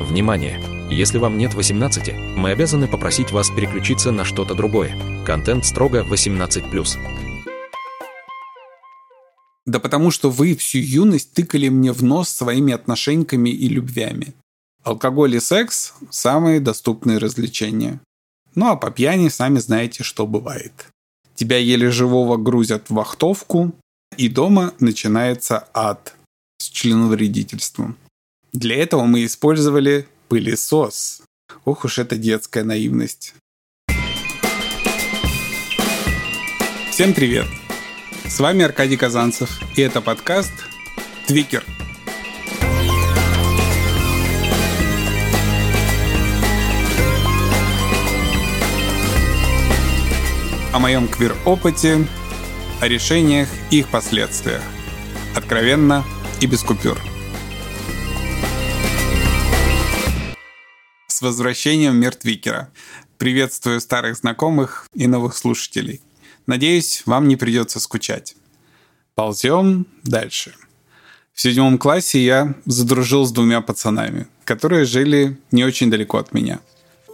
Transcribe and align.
Внимание! 0.00 0.60
Если 0.90 1.18
вам 1.18 1.38
нет 1.38 1.54
18, 1.54 2.36
мы 2.36 2.50
обязаны 2.50 2.88
попросить 2.88 3.30
вас 3.30 3.50
переключиться 3.50 4.10
на 4.10 4.24
что-то 4.24 4.54
другое. 4.54 5.24
Контент 5.24 5.64
строго 5.64 6.02
18+. 6.02 6.98
Да 9.66 9.78
потому 9.78 10.10
что 10.10 10.30
вы 10.30 10.56
всю 10.56 10.78
юность 10.78 11.32
тыкали 11.32 11.68
мне 11.68 11.92
в 11.92 12.02
нос 12.02 12.28
своими 12.28 12.72
отношениями 12.74 13.50
и 13.50 13.68
любвями. 13.68 14.34
Алкоголь 14.82 15.36
и 15.36 15.40
секс– 15.40 15.94
самые 16.10 16.60
доступные 16.60 17.18
развлечения. 17.18 18.00
Ну 18.54 18.70
а 18.70 18.76
по 18.76 18.90
пьяни 18.90 19.28
сами 19.28 19.58
знаете, 19.58 20.02
что 20.02 20.26
бывает. 20.26 20.88
Тебя 21.34 21.56
еле 21.58 21.90
живого 21.90 22.36
грузят 22.36 22.90
в 22.90 22.94
вахтовку, 22.94 23.72
и 24.16 24.28
дома 24.28 24.74
начинается 24.80 25.68
ад 25.72 26.14
с 26.58 26.68
членовредительством. 26.68 27.96
Для 28.54 28.76
этого 28.76 29.02
мы 29.02 29.24
использовали 29.24 30.06
пылесос. 30.28 31.22
Ох 31.64 31.84
уж 31.84 31.98
эта 31.98 32.14
детская 32.14 32.62
наивность. 32.62 33.34
Всем 36.92 37.14
привет! 37.14 37.46
С 38.28 38.38
вами 38.38 38.64
Аркадий 38.64 38.96
Казанцев, 38.96 39.58
и 39.76 39.82
это 39.82 40.00
подкаст 40.00 40.52
«Твикер». 41.26 41.64
О 50.72 50.78
моем 50.78 51.08
квир-опыте, 51.08 52.06
о 52.80 52.86
решениях 52.86 53.48
и 53.72 53.80
их 53.80 53.88
последствиях. 53.88 54.62
Откровенно 55.34 56.04
и 56.40 56.46
без 56.46 56.62
купюр. 56.62 56.96
Возвращением 61.24 61.92
в 61.92 61.96
мир 61.96 62.14
Твикера. 62.14 62.70
Приветствую 63.18 63.80
старых 63.80 64.16
знакомых 64.16 64.86
и 64.94 65.06
новых 65.06 65.36
слушателей– 65.36 66.00
Надеюсь, 66.46 67.02
вам 67.06 67.28
не 67.28 67.36
придется 67.36 67.80
скучать. 67.80 68.36
Ползем 69.14 69.86
дальше. 70.02 70.54
В 71.32 71.40
седьмом 71.40 71.78
классе 71.78 72.22
я 72.22 72.54
задружил 72.66 73.24
с 73.24 73.32
двумя 73.32 73.60
пацанами, 73.60 74.26
которые 74.44 74.84
жили 74.84 75.38
не 75.50 75.64
очень 75.64 75.90
далеко 75.90 76.18
от 76.18 76.32
меня. 76.32 76.60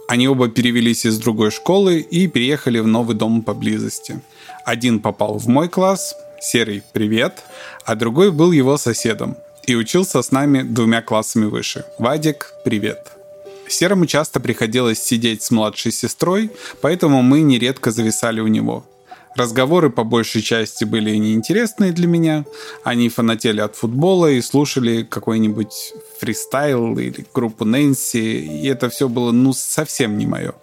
Они 0.07 0.27
оба 0.27 0.49
перевелись 0.49 1.05
из 1.05 1.17
другой 1.17 1.51
школы 1.51 1.99
и 1.99 2.27
переехали 2.27 2.79
в 2.79 2.87
новый 2.87 3.15
дом 3.15 3.41
поблизости. 3.41 4.21
Один 4.65 4.99
попал 4.99 5.37
в 5.37 5.47
мой 5.47 5.69
класс, 5.69 6.15
Серый, 6.41 6.83
привет, 6.93 7.43
а 7.85 7.95
другой 7.95 8.31
был 8.31 8.51
его 8.51 8.77
соседом 8.77 9.37
и 9.65 9.75
учился 9.75 10.21
с 10.21 10.31
нами 10.31 10.63
двумя 10.63 11.01
классами 11.01 11.45
выше. 11.45 11.85
Вадик, 11.99 12.53
привет. 12.65 13.20
Серому 13.71 14.05
часто 14.05 14.39
приходилось 14.39 15.01
сидеть 15.01 15.43
с 15.43 15.51
младшей 15.51 15.91
сестрой, 15.91 16.51
поэтому 16.81 17.21
мы 17.21 17.41
нередко 17.41 17.91
зависали 17.91 18.41
у 18.41 18.47
него. 18.47 18.85
Разговоры 19.35 19.89
по 19.89 20.03
большей 20.03 20.41
части 20.41 20.83
были 20.83 21.15
неинтересные 21.15 21.93
для 21.93 22.07
меня. 22.07 22.43
Они 22.83 23.07
фанатели 23.07 23.61
от 23.61 23.75
футбола 23.75 24.29
и 24.29 24.41
слушали 24.41 25.03
какой-нибудь 25.03 25.93
фристайл 26.19 26.97
или 26.97 27.25
группу 27.33 27.63
Нэнси, 27.63 28.17
и 28.17 28.67
это 28.67 28.89
все 28.89 29.07
было 29.07 29.31
ну 29.31 29.53
совсем 29.53 30.17
не 30.17 30.27
мое. 30.27 30.53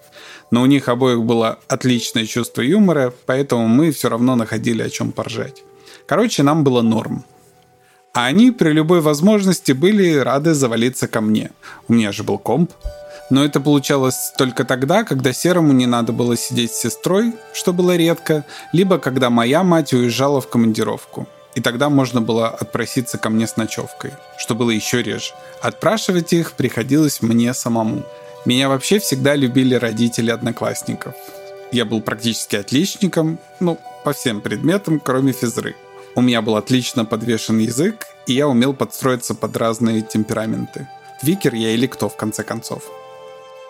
Но 0.50 0.62
у 0.62 0.66
них 0.66 0.88
обоих 0.88 1.22
было 1.22 1.58
отличное 1.66 2.26
чувство 2.26 2.60
юмора, 2.60 3.12
поэтому 3.26 3.68
мы 3.68 3.90
все 3.90 4.08
равно 4.10 4.36
находили 4.36 4.82
о 4.82 4.90
чем 4.90 5.12
поржать. 5.12 5.62
Короче, 6.06 6.42
нам 6.42 6.62
было 6.62 6.82
норм. 6.82 7.24
А 8.18 8.26
они 8.26 8.50
при 8.50 8.70
любой 8.70 9.00
возможности 9.00 9.70
были 9.70 10.16
рады 10.16 10.52
завалиться 10.52 11.06
ко 11.06 11.20
мне. 11.20 11.52
У 11.86 11.92
меня 11.92 12.10
же 12.10 12.24
был 12.24 12.36
комп, 12.36 12.72
но 13.30 13.44
это 13.44 13.60
получалось 13.60 14.32
только 14.36 14.64
тогда, 14.64 15.04
когда 15.04 15.32
Серому 15.32 15.72
не 15.72 15.86
надо 15.86 16.12
было 16.12 16.36
сидеть 16.36 16.72
с 16.72 16.80
сестрой, 16.80 17.34
что 17.52 17.72
было 17.72 17.94
редко, 17.94 18.44
либо 18.72 18.98
когда 18.98 19.30
моя 19.30 19.62
мать 19.62 19.92
уезжала 19.92 20.40
в 20.40 20.48
командировку. 20.48 21.28
И 21.54 21.60
тогда 21.60 21.90
можно 21.90 22.20
было 22.20 22.48
отпроситься 22.48 23.18
ко 23.18 23.30
мне 23.30 23.46
с 23.46 23.56
ночевкой, 23.56 24.14
что 24.36 24.56
было 24.56 24.70
еще 24.70 25.00
реже. 25.00 25.30
Отпрашивать 25.62 26.32
их 26.32 26.54
приходилось 26.54 27.22
мне 27.22 27.54
самому. 27.54 28.02
Меня 28.44 28.68
вообще 28.68 28.98
всегда 28.98 29.36
любили 29.36 29.76
родители 29.76 30.32
одноклассников. 30.32 31.14
Я 31.70 31.84
был 31.84 32.00
практически 32.00 32.56
отличником, 32.56 33.38
ну, 33.60 33.78
по 34.02 34.12
всем 34.12 34.40
предметам, 34.40 34.98
кроме 34.98 35.30
физры. 35.30 35.76
У 36.18 36.20
меня 36.20 36.42
был 36.42 36.56
отлично 36.56 37.04
подвешен 37.04 37.58
язык, 37.58 38.08
и 38.26 38.32
я 38.32 38.48
умел 38.48 38.74
подстроиться 38.74 39.36
под 39.36 39.56
разные 39.56 40.02
темпераменты. 40.02 40.88
Викер 41.22 41.54
я 41.54 41.70
или 41.70 41.86
кто, 41.86 42.08
в 42.08 42.16
конце 42.16 42.42
концов. 42.42 42.82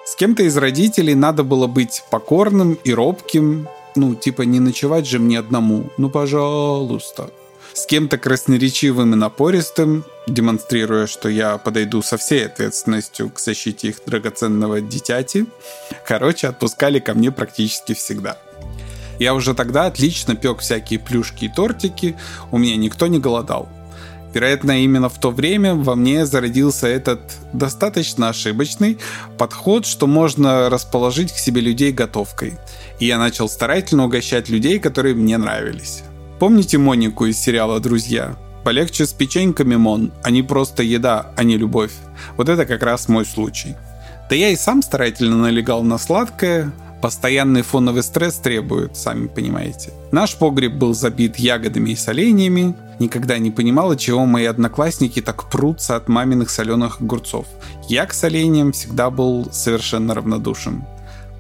С 0.07 0.17
кем-то 0.17 0.43
из 0.45 0.57
родителей 0.57 1.15
надо 1.15 1.45
было 1.45 1.67
быть 1.67 2.03
покорным 2.11 2.79
и 2.85 2.95
робким, 2.95 3.69
ну, 3.97 4.15
типа 4.15 4.43
не 4.43 4.61
ночевать 4.61 5.07
же 5.07 5.19
мне 5.19 5.39
одному, 5.39 5.91
ну, 5.99 6.09
пожалуйста. 6.09 7.29
С 7.75 7.85
кем-то 7.85 8.17
красноречивым 8.17 9.13
и 9.13 9.17
напористым, 9.17 10.07
демонстрируя, 10.27 11.07
что 11.07 11.29
я 11.29 11.59
подойду 11.59 12.01
со 12.01 12.17
всей 12.17 12.47
ответственностью 12.47 13.29
к 13.29 13.41
защите 13.41 13.89
их 13.89 14.01
драгоценного 14.07 14.81
дитяти. 14.81 15.45
Короче, 16.07 16.49
отпускали 16.49 16.99
ко 16.99 17.13
мне 17.13 17.31
практически 17.31 17.93
всегда. 17.93 18.39
Я 19.19 19.35
уже 19.35 19.55
тогда 19.55 19.87
отлично 19.87 20.37
пек 20.37 20.61
всякие 20.61 20.99
плюшки 20.99 21.47
и 21.47 21.49
тортики, 21.49 22.17
у 22.51 22.59
меня 22.59 22.77
никто 22.77 23.07
не 23.07 23.19
голодал. 23.19 23.69
Вероятно, 24.35 24.83
именно 24.83 25.09
в 25.09 25.19
то 25.19 25.31
время 25.31 25.75
во 25.75 25.95
мне 25.95 26.27
зародился 26.27 26.87
этот 26.87 27.21
достаточно 27.53 28.29
ошибочный 28.29 28.99
подход, 29.39 29.87
что 29.87 30.07
можно 30.07 30.69
расположить 30.69 31.33
к 31.33 31.39
себе 31.39 31.63
людей 31.63 31.93
готовкой. 31.93 32.59
И 33.01 33.07
я 33.07 33.19
начал 33.19 33.49
старательно 33.49 34.05
угощать 34.05 34.49
людей, 34.49 34.79
которые 34.79 35.15
мне 35.15 35.39
нравились. 35.39 36.03
Помните 36.39 36.79
Монику 36.79 37.27
из 37.27 37.39
сериала 37.39 37.81
«Друзья»? 37.81 38.37
Полегче 38.65 39.07
с 39.07 39.13
печеньками, 39.15 39.77
Мон. 39.77 40.13
Они 40.23 40.43
просто 40.43 40.83
еда, 40.83 41.33
а 41.37 41.43
не 41.43 41.57
любовь. 41.57 41.93
Вот 42.37 42.49
это 42.51 42.67
как 42.67 42.83
раз 42.83 43.09
мой 43.09 43.25
случай. 43.25 43.77
Да 44.29 44.37
я 44.37 44.51
и 44.51 44.57
сам 44.57 44.83
старательно 44.83 45.37
налегал 45.37 45.83
на 45.83 45.97
сладкое, 45.97 46.71
Постоянный 47.01 47.63
фоновый 47.63 48.03
стресс 48.03 48.37
требует, 48.37 48.97
сами 48.97 49.29
понимаете. 49.29 49.93
Наш 50.11 50.35
погреб 50.35 50.73
был 50.73 50.95
забит 50.95 51.37
ягодами 51.37 51.91
и 51.91 51.97
соленьями. 51.97 52.75
Никогда 52.99 53.39
не 53.39 53.53
понимала, 53.53 53.97
чего 53.97 54.27
мои 54.27 54.47
одноклассники 54.47 55.23
так 55.23 55.49
прутся 55.49 55.95
от 55.95 56.09
маминых 56.09 56.51
соленых 56.51 57.01
огурцов. 57.01 57.47
Я 57.89 58.05
к 58.07 58.13
соленьям 58.13 58.73
всегда 58.73 59.11
был 59.11 59.49
совершенно 59.53 60.15
равнодушен. 60.15 60.85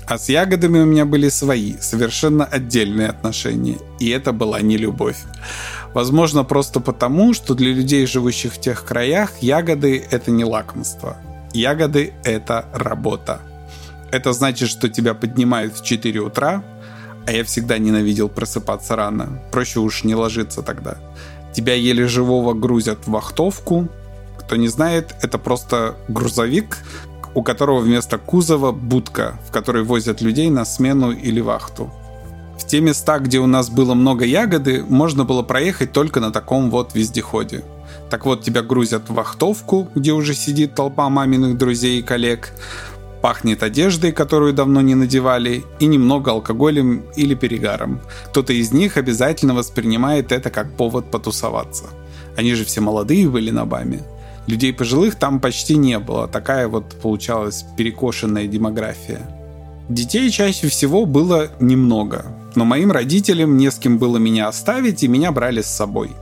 А 0.06 0.16
с 0.16 0.28
ягодами 0.28 0.78
у 0.78 0.86
меня 0.86 1.04
были 1.04 1.28
свои, 1.28 1.74
совершенно 1.80 2.44
отдельные 2.44 3.08
отношения. 3.08 3.78
И 3.98 4.08
это 4.08 4.32
была 4.32 4.60
не 4.60 4.76
любовь. 4.76 5.18
Возможно, 5.92 6.44
просто 6.44 6.80
потому, 6.80 7.34
что 7.34 7.54
для 7.54 7.72
людей, 7.72 8.06
живущих 8.06 8.54
в 8.54 8.60
тех 8.60 8.84
краях, 8.84 9.32
ягоды— 9.42 10.06
это 10.10 10.30
не 10.30 10.44
лакомство. 10.44 11.16
Ягоды— 11.52 12.14
это 12.24 12.66
работа. 12.72 13.40
Это 14.10 14.32
значит, 14.32 14.68
что 14.70 14.88
тебя 14.88 15.14
поднимают 15.14 15.74
в 15.74 15.84
4 15.84 16.20
утра, 16.20 16.62
а 17.26 17.32
я 17.32 17.44
всегда 17.44 17.78
ненавидел 17.78 18.28
просыпаться 18.28 18.96
рано. 18.96 19.42
Проще 19.52 19.80
уж 19.80 20.04
не 20.04 20.14
ложиться 20.14 20.62
тогда. 20.62 20.96
Тебя 21.52 21.74
еле 21.74 22.06
живого 22.06 22.54
грузят 22.54 23.06
в 23.06 23.10
вахтовку. 23.10 23.88
Кто 24.38 24.56
не 24.56 24.68
знает, 24.68 25.14
это 25.20 25.38
просто 25.38 25.96
грузовик, 26.08 26.78
у 27.34 27.42
которого 27.42 27.80
вместо 27.80 28.16
кузова 28.16 28.72
будка, 28.72 29.38
в 29.46 29.52
которой 29.52 29.82
возят 29.82 30.22
людей 30.22 30.48
на 30.48 30.64
смену 30.64 31.12
или 31.12 31.40
вахту. 31.40 31.92
В 32.58 32.66
те 32.66 32.80
места, 32.80 33.18
где 33.18 33.38
у 33.38 33.46
нас 33.46 33.68
было 33.68 33.94
много 33.94 34.24
ягоды, 34.24 34.84
можно 34.88 35.24
было 35.24 35.42
проехать 35.42 35.92
только 35.92 36.20
на 36.20 36.32
таком 36.32 36.70
вот 36.70 36.94
вездеходе. 36.94 37.62
Так 38.10 38.24
вот, 38.24 38.42
тебя 38.42 38.62
грузят 38.62 39.08
в 39.08 39.14
вахтовку, 39.14 39.88
где 39.94 40.12
уже 40.12 40.34
сидит 40.34 40.74
толпа 40.74 41.08
маминых 41.08 41.58
друзей 41.58 42.00
и 42.00 42.02
коллег, 42.02 42.52
Пахнет 43.22 43.64
одеждой, 43.64 44.12
которую 44.12 44.52
давно 44.52 44.80
не 44.80 44.94
надевали, 44.94 45.64
и 45.80 45.86
немного 45.86 46.30
алкоголем 46.30 47.02
или 47.16 47.34
перегаром. 47.34 48.00
Кто-то 48.26 48.52
из 48.52 48.72
них 48.72 48.96
обязательно 48.96 49.54
воспринимает 49.54 50.30
это 50.30 50.50
как 50.50 50.76
повод 50.76 51.10
потусоваться. 51.10 51.86
Они 52.36 52.54
же 52.54 52.64
все 52.64 52.80
молодые 52.80 53.28
были 53.28 53.50
на 53.50 53.64
БАМе. 53.64 54.02
Людей 54.46 54.72
пожилых 54.72 55.16
там 55.16 55.40
почти 55.40 55.76
не 55.76 55.98
было, 55.98 56.28
такая 56.28 56.68
вот 56.68 56.94
получалась 57.02 57.64
перекошенная 57.76 58.46
демография. 58.46 59.20
Детей 59.88 60.30
чаще 60.30 60.68
всего 60.68 61.04
было 61.04 61.48
немного, 61.58 62.26
но 62.54 62.64
моим 62.64 62.92
родителям 62.92 63.56
не 63.56 63.70
с 63.70 63.76
кем 63.76 63.98
было 63.98 64.18
меня 64.18 64.46
оставить, 64.46 65.02
и 65.02 65.08
меня 65.08 65.32
брали 65.32 65.60
с 65.60 65.66
собой. 65.66 66.12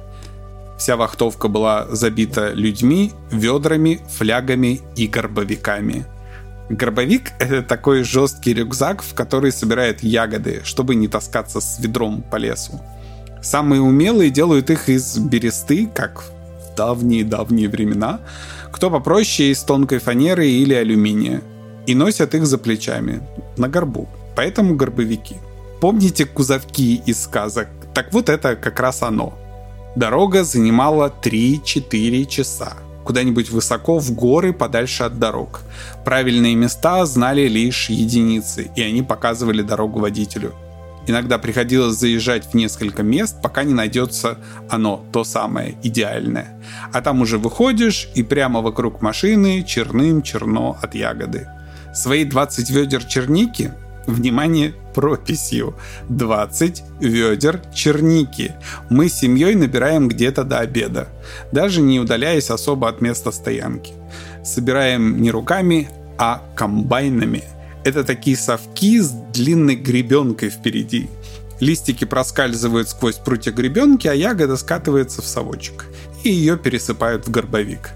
Вся 0.78 0.96
вахтовка 0.96 1.48
была 1.48 1.86
забита 1.90 2.52
людьми, 2.52 3.12
ведрами, 3.30 4.00
флягами 4.08 4.80
и 4.96 5.06
горбовиками– 5.06 6.06
Гробовик— 6.68 7.32
это 7.38 7.62
такой 7.62 8.02
жесткий 8.02 8.52
рюкзак, 8.52 9.02
в 9.02 9.14
который 9.14 9.52
собирают 9.52 10.02
ягоды, 10.02 10.62
чтобы 10.64 10.96
не 10.96 11.06
таскаться 11.06 11.60
с 11.60 11.78
ведром 11.78 12.22
по 12.22 12.36
лесу. 12.36 12.80
Самые 13.40 13.80
умелые 13.80 14.30
делают 14.30 14.70
их 14.70 14.88
из 14.88 15.18
бересты, 15.18 15.88
как 15.94 16.24
в 16.24 16.74
давние-давние 16.76 17.68
времена. 17.68 18.20
Кто 18.72 18.90
попроще 18.90 19.52
из 19.52 19.62
тонкой 19.62 19.98
фанеры 19.98 20.48
или 20.48 20.74
алюминия. 20.74 21.42
И 21.86 21.94
носят 21.94 22.34
их 22.34 22.46
за 22.46 22.58
плечами, 22.58 23.20
на 23.56 23.68
горбу. 23.68 24.08
Поэтому 24.34 24.74
горбовики. 24.74 25.36
Помните 25.80 26.26
кузовки 26.26 26.96
из 27.06 27.22
сказок? 27.22 27.68
Так 27.94 28.12
вот 28.12 28.28
это 28.28 28.56
как 28.56 28.80
раз 28.80 29.04
оно. 29.04 29.38
Дорога 29.94 30.42
занимала 30.42 31.14
3-4 31.22 32.26
часа 32.26 32.76
куда-нибудь 33.06 33.50
высоко 33.50 33.98
в 33.98 34.12
горы 34.12 34.52
подальше 34.52 35.04
от 35.04 35.18
дорог. 35.18 35.62
Правильные 36.04 36.56
места 36.56 37.06
знали 37.06 37.46
лишь 37.46 37.88
единицы, 37.88 38.70
и 38.74 38.82
они 38.82 39.02
показывали 39.02 39.62
дорогу 39.62 40.00
водителю. 40.00 40.52
Иногда 41.06 41.38
приходилось 41.38 41.94
заезжать 41.94 42.46
в 42.46 42.54
несколько 42.54 43.04
мест, 43.04 43.40
пока 43.40 43.62
не 43.62 43.74
найдется 43.74 44.38
оно, 44.68 45.04
то 45.12 45.22
самое, 45.22 45.76
идеальное. 45.84 46.60
А 46.92 47.00
там 47.00 47.20
уже 47.20 47.38
выходишь, 47.38 48.08
и 48.16 48.24
прямо 48.24 48.60
вокруг 48.60 49.00
машины 49.00 49.62
черным 49.62 50.22
черно 50.22 50.76
от 50.82 50.96
ягоды. 50.96 51.46
Свои 51.94 52.24
20 52.24 52.70
ведер 52.70 53.04
черники 53.04 53.72
внимание, 54.06 54.74
прописью. 54.94 55.74
20 56.08 56.82
ведер 57.00 57.60
черники. 57.74 58.54
Мы 58.90 59.08
с 59.08 59.14
семьей 59.14 59.54
набираем 59.54 60.08
где-то 60.08 60.44
до 60.44 60.58
обеда, 60.60 61.08
даже 61.52 61.80
не 61.80 62.00
удаляясь 62.00 62.50
особо 62.50 62.88
от 62.88 63.00
места 63.00 63.32
стоянки. 63.32 63.92
Собираем 64.44 65.20
не 65.20 65.30
руками, 65.30 65.88
а 66.18 66.42
комбайнами. 66.54 67.44
Это 67.84 68.04
такие 68.04 68.36
совки 68.36 69.00
с 69.00 69.10
длинной 69.10 69.76
гребенкой 69.76 70.50
впереди. 70.50 71.08
Листики 71.60 72.04
проскальзывают 72.04 72.88
сквозь 72.88 73.16
прутья 73.16 73.52
гребенки, 73.52 74.08
а 74.08 74.12
ягода 74.12 74.56
скатывается 74.56 75.22
в 75.22 75.26
совочек. 75.26 75.86
И 76.22 76.30
ее 76.30 76.56
пересыпают 76.56 77.26
в 77.26 77.30
горбовик. 77.30 77.90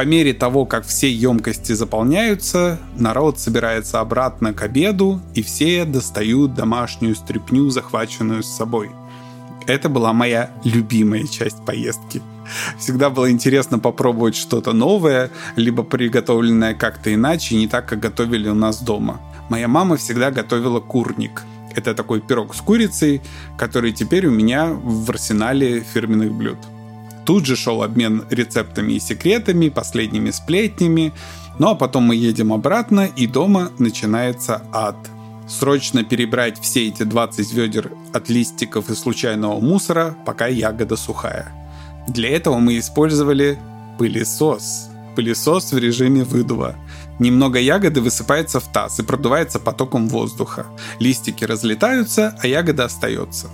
По 0.00 0.06
мере 0.06 0.32
того, 0.32 0.64
как 0.64 0.86
все 0.86 1.12
емкости 1.12 1.72
заполняются, 1.72 2.78
народ 2.96 3.38
собирается 3.38 4.00
обратно 4.00 4.54
к 4.54 4.62
обеду, 4.62 5.20
и 5.34 5.42
все 5.42 5.84
достают 5.84 6.54
домашнюю 6.54 7.14
стряпню, 7.14 7.68
захваченную 7.68 8.42
с 8.42 8.46
собой. 8.46 8.92
Это 9.66 9.90
была 9.90 10.14
моя 10.14 10.52
любимая 10.64 11.26
часть 11.26 11.62
поездки. 11.66 12.22
Всегда 12.78 13.10
было 13.10 13.30
интересно 13.30 13.78
попробовать 13.78 14.36
что-то 14.36 14.72
новое, 14.72 15.30
либо 15.56 15.82
приготовленное 15.82 16.72
как-то 16.72 17.12
иначе, 17.12 17.56
не 17.56 17.68
так, 17.68 17.86
как 17.86 18.00
готовили 18.00 18.48
у 18.48 18.54
нас 18.54 18.80
дома. 18.80 19.20
Моя 19.50 19.68
мама 19.68 19.98
всегда 19.98 20.30
готовила 20.30 20.80
курник. 20.80 21.42
Это 21.76 21.92
такой 21.92 22.22
пирог 22.22 22.54
с 22.54 22.62
курицей, 22.62 23.20
который 23.58 23.92
теперь 23.92 24.28
у 24.28 24.30
меня 24.30 24.68
в 24.72 25.10
арсенале 25.10 25.80
фирменных 25.80 26.32
блюд. 26.32 26.56
Тут 27.30 27.46
же 27.46 27.54
шел 27.54 27.84
обмен 27.84 28.24
рецептами 28.28 28.94
и 28.94 28.98
секретами, 28.98 29.68
последними 29.68 30.32
сплетнями. 30.32 31.12
Ну 31.60 31.68
а 31.68 31.74
потом 31.76 32.02
мы 32.02 32.16
едем 32.16 32.52
обратно, 32.52 33.08
и 33.14 33.28
дома 33.28 33.70
начинается 33.78 34.62
ад. 34.72 34.96
Срочно 35.46 36.02
перебрать 36.02 36.60
все 36.60 36.88
эти 36.88 37.04
20 37.04 37.52
ведер 37.52 37.92
от 38.12 38.28
листиков 38.30 38.90
и 38.90 38.96
случайного 38.96 39.60
мусора, 39.60 40.16
пока 40.26 40.48
ягода 40.48 40.96
сухая. 40.96 41.52
Для 42.08 42.30
этого 42.30 42.58
мы 42.58 42.80
использовали 42.80 43.60
пылесос. 43.96 44.88
Пылесос 45.14 45.70
в 45.70 45.78
режиме 45.78 46.24
выдува. 46.24 46.74
Немного 47.20 47.60
ягоды 47.60 48.00
высыпается 48.00 48.58
в 48.58 48.66
таз 48.72 48.98
и 48.98 49.04
продувается 49.04 49.60
потоком 49.60 50.08
воздуха. 50.08 50.66
Листики 50.98 51.44
разлетаются, 51.44 52.36
а 52.42 52.48
ягода 52.48 52.86
остается. 52.86 53.50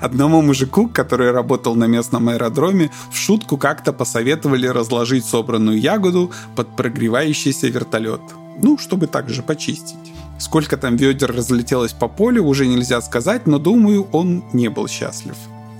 Одному 0.00 0.42
мужику, 0.42 0.88
который 0.88 1.30
работал 1.30 1.74
на 1.74 1.86
местном 1.86 2.28
аэродроме, 2.28 2.90
в 3.10 3.16
шутку 3.16 3.56
как-то 3.56 3.92
посоветовали 3.92 4.66
разложить 4.66 5.24
собранную 5.24 5.80
ягоду 5.80 6.30
под 6.56 6.76
прогревающийся 6.76 7.68
вертолет. 7.68 8.20
Ну, 8.62 8.78
чтобы 8.78 9.06
также 9.06 9.42
почистить. 9.42 10.12
Сколько 10.38 10.76
там 10.76 10.96
ведер 10.96 11.34
разлетелось 11.34 11.92
по 11.92 12.08
полю, 12.08 12.44
уже 12.44 12.66
нельзя 12.66 13.00
сказать, 13.02 13.46
но 13.46 13.58
думаю, 13.58 14.06
он 14.12 14.44
не 14.52 14.68
был 14.68 14.88
счастлив. 14.88 15.36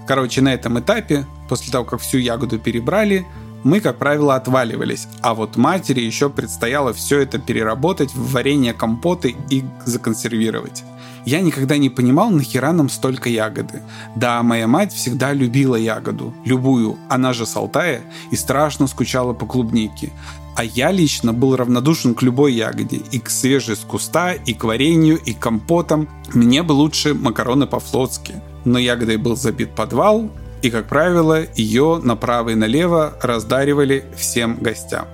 Короче, 0.07 0.43
на 0.43 0.53
этом 0.53 0.79
этапе, 0.81 1.27
после 1.49 1.73
того, 1.73 1.85
как 1.85 2.01
всю 2.01 2.19
ягоду 2.19 2.59
перебрали, 2.59 3.27
мы, 3.62 3.81
как 3.81 3.99
правило, 3.99 4.35
отваливались, 4.37 5.07
а 5.21 5.35
вот 5.35 5.57
матери 5.57 6.01
еще 6.01 6.31
предстояло 6.31 6.93
все 6.93 7.21
это 7.21 7.39
переработать 7.39 8.12
в 8.15 8.33
варенье 8.33 8.73
компоты 8.73 9.37
и 9.51 9.65
законсервировать. 9.85 10.83
Я 11.25 11.40
никогда 11.40 11.76
не 11.76 11.90
понимал, 11.90 12.31
нахера 12.31 12.72
нам 12.72 12.88
столько 12.88 13.28
ягоды. 13.28 13.82
Да, 14.17 14.43
моя 14.43 14.67
мать 14.67 14.93
всегда 14.93 15.32
любила 15.32 15.76
ягоду, 15.76 16.34
любую, 16.44 16.96
она 17.08 17.32
же 17.32 17.46
с 17.46 17.56
Алтая, 17.56 18.02
и 18.31 18.37
страшно 18.37 18.87
скучала 18.87 19.32
по 19.32 19.46
клубнике. 19.46 20.12
А 20.56 20.64
я 20.64 20.90
лично 20.90 21.32
был 21.32 21.56
равнодушен 21.56 22.14
к 22.14 22.22
любой 22.22 22.55
ягоде, 22.55 23.00
и 23.11 23.19
к 23.19 23.31
свежей 23.31 23.76
с 23.76 23.81
куста, 23.81 24.32
и 24.32 24.52
к 24.52 24.64
варенью, 24.64 25.19
и 25.19 25.32
к 25.32 25.38
компотам. 25.38 26.08
Мне 26.34 26.62
бы 26.62 26.72
лучше 26.72 27.14
макароны 27.14 27.66
по-флотски. 27.66 28.34
Но 28.64 28.78
ягодой 28.78 29.16
был 29.16 29.37
забит 29.37 29.75
подвал, 29.75 30.31
и, 30.62 30.70
как 30.70 30.88
правило, 30.88 31.44
ее 31.55 32.00
направо 32.02 32.50
и 32.50 32.55
налево 32.55 33.14
раздаривали 33.23 34.05
всем 34.16 34.56
гостям. 34.61 35.06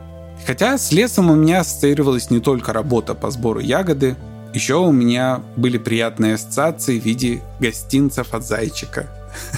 Хотя 0.47 0.79
с 0.79 0.93
лесом 0.93 1.31
у 1.31 1.35
меня 1.35 1.61
ассоциировалась 1.61 2.31
не 2.31 2.41
только 2.41 2.73
работа 2.73 3.14
по 3.14 3.31
сбору 3.31 3.61
ягоды, 3.61 4.17
еще 4.56 4.76
у 4.76 4.91
меня 4.91 5.43
были 5.56 5.76
приятные 5.76 6.35
ассоциации 6.35 6.99
в 6.99 7.05
виде 7.05 7.43
гостинцев 7.61 8.32
от 8.32 8.43
зайчика. 8.43 9.06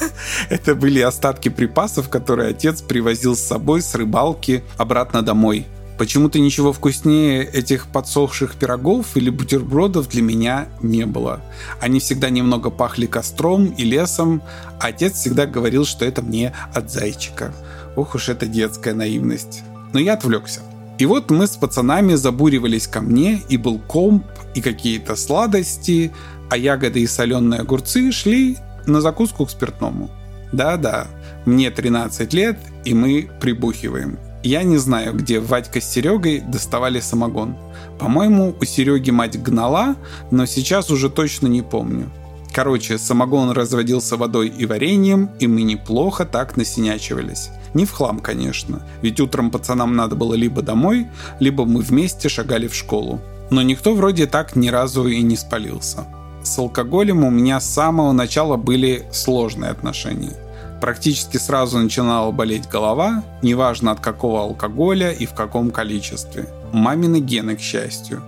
Это 0.51 0.75
были 0.75 0.99
остатки 0.99 1.51
припасов, 1.51 2.09
которые 2.09 2.51
отец 2.51 2.83
привозил 2.83 3.37
с 3.37 3.41
собой 3.41 3.81
с 3.81 3.95
рыбалки 3.95 4.65
обратно 4.77 5.23
домой. 5.23 5.67
Почему-то 5.99 6.41
ничего 6.41 6.73
вкуснее 6.73 7.45
этих 7.45 7.87
подсохших 7.87 8.57
пирогов 8.57 9.17
или 9.17 9.31
бутербродов 9.31 10.09
для 10.09 10.23
меня 10.23 10.67
не 10.83 11.07
было. 11.07 11.43
Они 11.81 12.01
всегда 12.01 12.29
немного 12.29 12.71
пахли 12.71 13.07
костром 13.07 13.67
и 13.67 13.85
лесом, 13.85 14.43
а 14.81 14.89
отец 14.89 15.15
всегда 15.15 15.47
говорил, 15.47 15.85
что 15.85 16.05
это 16.07 16.23
мне 16.23 16.53
от 16.75 16.91
зайчика. 16.91 17.55
Ох 17.95 18.17
уж 18.17 18.31
эта 18.31 18.47
детская 18.47 18.95
наивность. 18.95 19.63
Но 19.93 20.01
я 20.01 20.15
отвлекся. 20.15 20.61
И 20.99 21.07
вот 21.07 21.31
мы 21.31 21.47
с 21.47 21.57
пацанами 21.57 22.15
забуривались 22.15 22.89
ко 22.89 23.01
мне, 23.01 23.41
и 23.49 23.57
был 23.57 23.79
комп, 23.79 24.25
и 24.55 24.61
какие-то 24.61 25.15
сладости, 25.15 26.13
а 26.51 26.57
ягоды 26.57 27.01
и 27.01 27.07
соленые 27.07 27.61
огурцы 27.61 28.11
шли 28.11 28.57
на 28.87 29.01
закуску 29.01 29.47
к 29.47 29.51
спиртному. 29.51 30.11
Да-да, 30.53 31.07
мне 31.45 31.71
13 31.71 32.33
лет, 32.33 32.59
и 32.85 32.95
мы 32.95 33.31
прибухиваем. 33.41 34.19
Я 34.43 34.63
не 34.63 34.77
знаю, 34.79 35.15
где 35.15 35.41
Вадька 35.41 35.81
с 35.81 35.85
Серегой 35.85 36.41
доставали 36.41 37.01
самогон. 37.01 37.57
По-моему, 37.99 38.55
у 38.61 38.65
Сереги 38.65 39.11
мать 39.11 39.41
гнала, 39.41 39.97
но 40.31 40.47
сейчас 40.47 40.91
уже 40.91 41.11
точно 41.11 41.49
не 41.49 41.63
помню. 41.63 42.11
Короче, 42.53 42.99
самогон 42.99 43.51
разводился 43.51 44.17
водой 44.17 44.49
и 44.49 44.65
вареньем, 44.65 45.31
и 45.39 45.47
мы 45.47 45.63
неплохо 45.63 46.25
так 46.25 46.57
насинячивались. 46.57 47.51
Не 47.75 47.85
в 47.85 47.93
хлам, 47.93 48.19
конечно, 48.19 48.83
ведь 49.03 49.21
утром 49.21 49.51
пацанам 49.51 49.97
надо 49.97 50.17
было 50.17 50.35
либо 50.35 50.63
домой, 50.63 51.09
либо 51.41 51.65
мы 51.65 51.81
вместе 51.81 52.29
шагали 52.29 52.69
в 52.69 52.75
школу. 52.75 53.21
Но 53.51 53.63
никто 53.63 53.95
вроде 53.95 54.27
так 54.27 54.57
ни 54.57 54.69
разу 54.69 55.07
и 55.07 55.23
не 55.23 55.37
спалился. 55.37 56.07
С 56.43 56.59
алкоголем 56.59 57.25
у 57.25 57.31
меня 57.31 57.61
с 57.61 57.69
самого 57.69 58.13
начала 58.13 58.57
были 58.57 59.07
сложные 59.13 59.71
отношения. 59.71 60.37
Практически 60.81 61.39
сразу 61.39 61.79
начинала 61.79 62.31
болеть 62.31 62.69
голова, 62.69 63.25
неважно 63.43 63.91
от 63.91 64.01
какого 64.01 64.43
алкоголя 64.43 65.11
и 65.11 65.27
в 65.27 65.35
каком 65.35 65.71
количестве. 65.71 66.49
Мамины 66.73 67.21
гены, 67.21 67.57
к 67.57 67.61
счастью. 67.61 68.23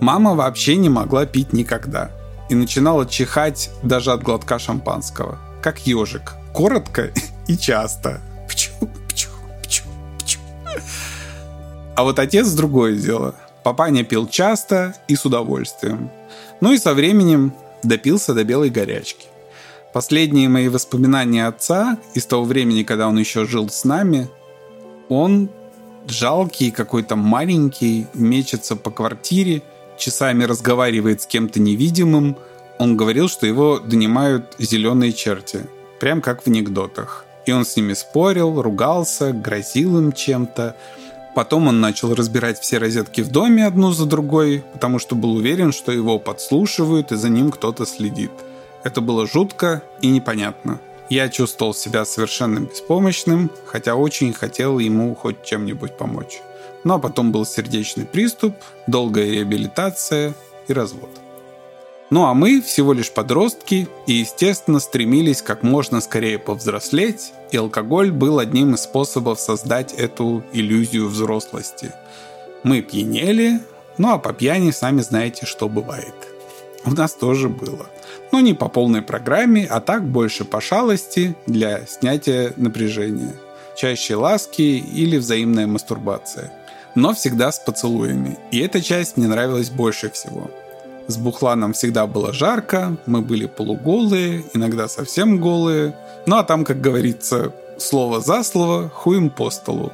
Мама 0.00 0.34
вообще 0.34 0.76
не 0.76 0.88
могла 0.88 1.26
пить 1.26 1.52
никогда. 1.52 2.10
И 2.48 2.54
начинала 2.54 3.06
чихать 3.06 3.70
даже 3.82 4.12
от 4.12 4.22
глотка 4.22 4.58
шампанского. 4.58 5.38
Как 5.62 5.86
ежик. 5.86 6.34
Коротко 6.54 7.10
и 7.46 7.56
часто. 7.56 8.20
Пчу, 8.50 8.72
пчу, 9.08 9.28
пчу, 9.62 9.84
пчу. 10.18 10.40
А 11.94 12.02
вот 12.02 12.18
отец 12.18 12.50
другое 12.50 12.96
дело. 12.96 13.36
Папаня 13.62 14.02
пил 14.02 14.26
часто 14.26 14.96
и 15.06 15.14
с 15.14 15.24
удовольствием. 15.24 16.10
Ну 16.60 16.72
и 16.72 16.78
со 16.78 16.94
временем 16.94 17.52
допился 17.84 18.34
до 18.34 18.42
белой 18.42 18.70
горячки. 18.70 19.26
Последние 19.92 20.48
мои 20.48 20.68
воспоминания 20.68 21.46
отца 21.46 21.96
из 22.14 22.26
того 22.26 22.42
времени, 22.44 22.82
когда 22.82 23.06
он 23.06 23.18
еще 23.18 23.46
жил 23.46 23.68
с 23.68 23.84
нами, 23.84 24.28
он 25.08 25.48
жалкий, 26.08 26.72
какой-то 26.72 27.14
маленький, 27.14 28.08
мечется 28.14 28.74
по 28.74 28.90
квартире, 28.90 29.62
часами 29.96 30.42
разговаривает 30.42 31.22
с 31.22 31.26
кем-то 31.26 31.60
невидимым. 31.60 32.36
Он 32.80 32.96
говорил, 32.96 33.28
что 33.28 33.46
его 33.46 33.78
донимают 33.78 34.56
зеленые 34.58 35.12
черти, 35.12 35.66
прям 36.00 36.20
как 36.20 36.42
в 36.42 36.48
анекдотах. 36.48 37.26
И 37.46 37.52
он 37.52 37.64
с 37.64 37.76
ними 37.76 37.94
спорил, 37.94 38.60
ругался, 38.62 39.32
грозил 39.32 39.98
им 39.98 40.12
чем-то. 40.12 40.76
Потом 41.34 41.68
он 41.68 41.80
начал 41.80 42.14
разбирать 42.14 42.60
все 42.60 42.78
розетки 42.78 43.20
в 43.20 43.30
доме 43.30 43.66
одну 43.66 43.92
за 43.92 44.06
другой, 44.06 44.64
потому 44.72 44.98
что 44.98 45.14
был 45.14 45.36
уверен, 45.36 45.72
что 45.72 45.92
его 45.92 46.18
подслушивают 46.18 47.12
и 47.12 47.16
за 47.16 47.28
ним 47.28 47.50
кто-то 47.50 47.86
следит. 47.86 48.32
Это 48.82 49.00
было 49.00 49.26
жутко 49.26 49.82
и 50.00 50.08
непонятно. 50.08 50.80
Я 51.08 51.28
чувствовал 51.28 51.74
себя 51.74 52.04
совершенно 52.04 52.60
беспомощным, 52.60 53.50
хотя 53.66 53.94
очень 53.96 54.32
хотел 54.32 54.78
ему 54.78 55.14
хоть 55.14 55.42
чем-нибудь 55.44 55.96
помочь. 55.96 56.40
Ну 56.84 56.94
а 56.94 56.98
потом 56.98 57.32
был 57.32 57.44
сердечный 57.44 58.06
приступ, 58.06 58.54
долгая 58.86 59.30
реабилитация 59.30 60.34
и 60.68 60.72
развод. 60.72 61.19
Ну 62.10 62.24
а 62.24 62.34
мы 62.34 62.60
всего 62.60 62.92
лишь 62.92 63.12
подростки 63.12 63.88
и, 64.06 64.14
естественно, 64.14 64.80
стремились 64.80 65.42
как 65.42 65.62
можно 65.62 66.00
скорее 66.00 66.40
повзрослеть, 66.40 67.32
и 67.52 67.56
алкоголь 67.56 68.10
был 68.10 68.40
одним 68.40 68.74
из 68.74 68.82
способов 68.82 69.38
создать 69.38 69.92
эту 69.92 70.42
иллюзию 70.52 71.08
взрослости. 71.08 71.92
Мы 72.64 72.82
пьянели, 72.82 73.60
ну 73.96 74.12
а 74.12 74.18
по 74.18 74.32
пьяни 74.32 74.72
сами 74.72 75.02
знаете, 75.02 75.46
что 75.46 75.68
бывает. 75.68 76.14
У 76.84 76.90
нас 76.90 77.14
тоже 77.14 77.48
было. 77.48 77.86
Но 78.32 78.40
не 78.40 78.54
по 78.54 78.68
полной 78.68 79.02
программе, 79.02 79.66
а 79.66 79.80
так 79.80 80.04
больше 80.04 80.44
по 80.44 80.60
шалости 80.60 81.36
для 81.46 81.86
снятия 81.86 82.52
напряжения. 82.56 83.34
Чаще 83.76 84.16
ласки 84.16 84.62
или 84.62 85.16
взаимная 85.16 85.68
мастурбация. 85.68 86.52
Но 86.96 87.14
всегда 87.14 87.52
с 87.52 87.60
поцелуями. 87.60 88.36
И 88.50 88.58
эта 88.58 88.82
часть 88.82 89.16
мне 89.16 89.28
нравилась 89.28 89.70
больше 89.70 90.10
всего. 90.10 90.50
С 91.10 91.16
Бухланом 91.16 91.72
всегда 91.72 92.06
было 92.06 92.32
жарко, 92.32 92.96
мы 93.04 93.20
были 93.20 93.46
полуголые, 93.46 94.44
иногда 94.54 94.86
совсем 94.86 95.40
голые. 95.40 95.92
Ну 96.26 96.36
а 96.36 96.44
там, 96.44 96.64
как 96.64 96.80
говорится, 96.80 97.52
слово 97.78 98.20
за 98.20 98.44
слово, 98.44 98.88
хуем 98.88 99.28
по 99.28 99.50
столу. 99.50 99.90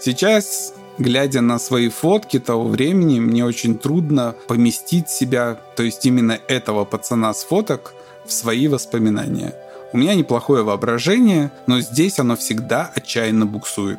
Сейчас, 0.00 0.74
глядя 0.98 1.40
на 1.40 1.60
свои 1.60 1.88
фотки 1.88 2.40
того 2.40 2.64
времени, 2.64 3.20
мне 3.20 3.44
очень 3.44 3.78
трудно 3.78 4.34
поместить 4.48 5.08
себя, 5.08 5.56
то 5.76 5.84
есть 5.84 6.04
именно 6.04 6.36
этого 6.48 6.84
пацана 6.84 7.32
с 7.32 7.44
фоток, 7.44 7.94
в 8.26 8.32
свои 8.32 8.66
воспоминания. 8.66 9.54
У 9.92 9.98
меня 9.98 10.14
неплохое 10.14 10.62
воображение, 10.62 11.50
но 11.66 11.80
здесь 11.80 12.18
оно 12.20 12.36
всегда 12.36 12.92
отчаянно 12.94 13.44
буксует. 13.44 13.98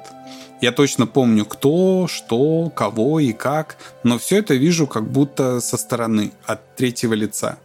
Я 0.61 0.71
точно 0.71 1.05
помню, 1.07 1.43
кто, 1.45 2.07
что, 2.07 2.69
кого 2.69 3.19
и 3.19 3.33
как, 3.33 3.77
но 4.03 4.17
все 4.17 4.37
это 4.37 4.53
вижу 4.53 4.87
как 4.87 5.09
будто 5.11 5.59
со 5.59 5.75
стороны, 5.75 6.31
от 6.45 6.75
третьего 6.75 7.13
лица. 7.13 7.57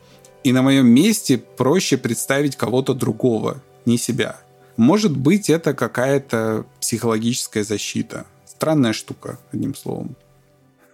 И 0.42 0.52
на 0.52 0.62
моем 0.62 0.86
месте 0.88 1.38
проще 1.38 1.98
представить 1.98 2.56
кого-то 2.56 2.94
другого, 2.94 3.62
не 3.84 3.98
себя. 3.98 4.36
Может 4.76 5.16
быть, 5.16 5.50
это 5.50 5.72
какая-то 5.74 6.66
психологическая 6.80 7.64
защита. 7.64 8.26
Странная 8.46 8.92
штука, 8.92 9.38
одним 9.52 9.74
словом. 9.74 10.16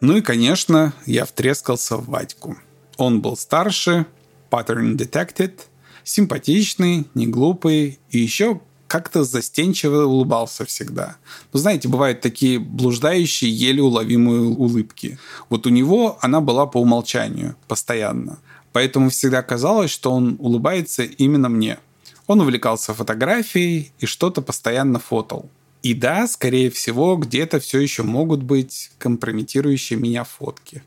Ну 0.01 0.17
и, 0.17 0.21
конечно, 0.21 0.93
я 1.07 1.25
втрескался 1.25 1.97
в 1.97 2.09
Вадьку. 2.09 2.57
Он 2.97 3.21
был 3.23 3.37
старше, 3.37 4.07
pattern 4.51 4.97
detected, 4.97 5.61
симпатичный, 6.05 7.07
не 7.15 7.27
глупый 7.27 7.99
и 8.11 8.19
еще 8.19 8.61
как-то 8.93 9.25
застенчиво 9.25 10.05
улыбался 10.05 10.67
всегда. 10.67 11.17
Ну, 11.53 11.59
знаете, 11.59 11.89
бывают 11.89 12.21
такие 12.21 12.59
блуждающие, 12.59 13.51
еле 13.51 13.83
уловимые 13.83 14.43
улыбки. 14.43 15.19
Вот 15.49 15.67
у 15.67 15.71
него 15.71 16.19
она 16.21 16.43
была 16.43 16.67
по 16.67 16.79
умолчанию, 16.79 17.57
постоянно. 17.69 18.39
Поэтому 18.73 19.09
всегда 19.09 19.43
казалось, 19.43 19.91
что 19.91 20.11
он 20.13 20.37
улыбается 20.39 21.05
именно 21.05 21.49
мне. 21.49 21.79
Он 22.27 22.43
увлекался 22.43 22.93
фотографией 22.93 23.93
и 23.99 24.05
что-то 24.05 24.43
постоянно 24.43 24.99
фотал. 24.99 25.49
И 25.83 25.95
да, 25.95 26.29
скорее 26.29 26.71
всего, 26.71 27.17
где-то 27.17 27.61
все 27.61 27.81
еще 27.81 28.03
могут 28.03 28.43
быть 28.43 28.91
компрометирующие 28.99 29.99
меня 29.99 30.25
фотки. 30.25 30.83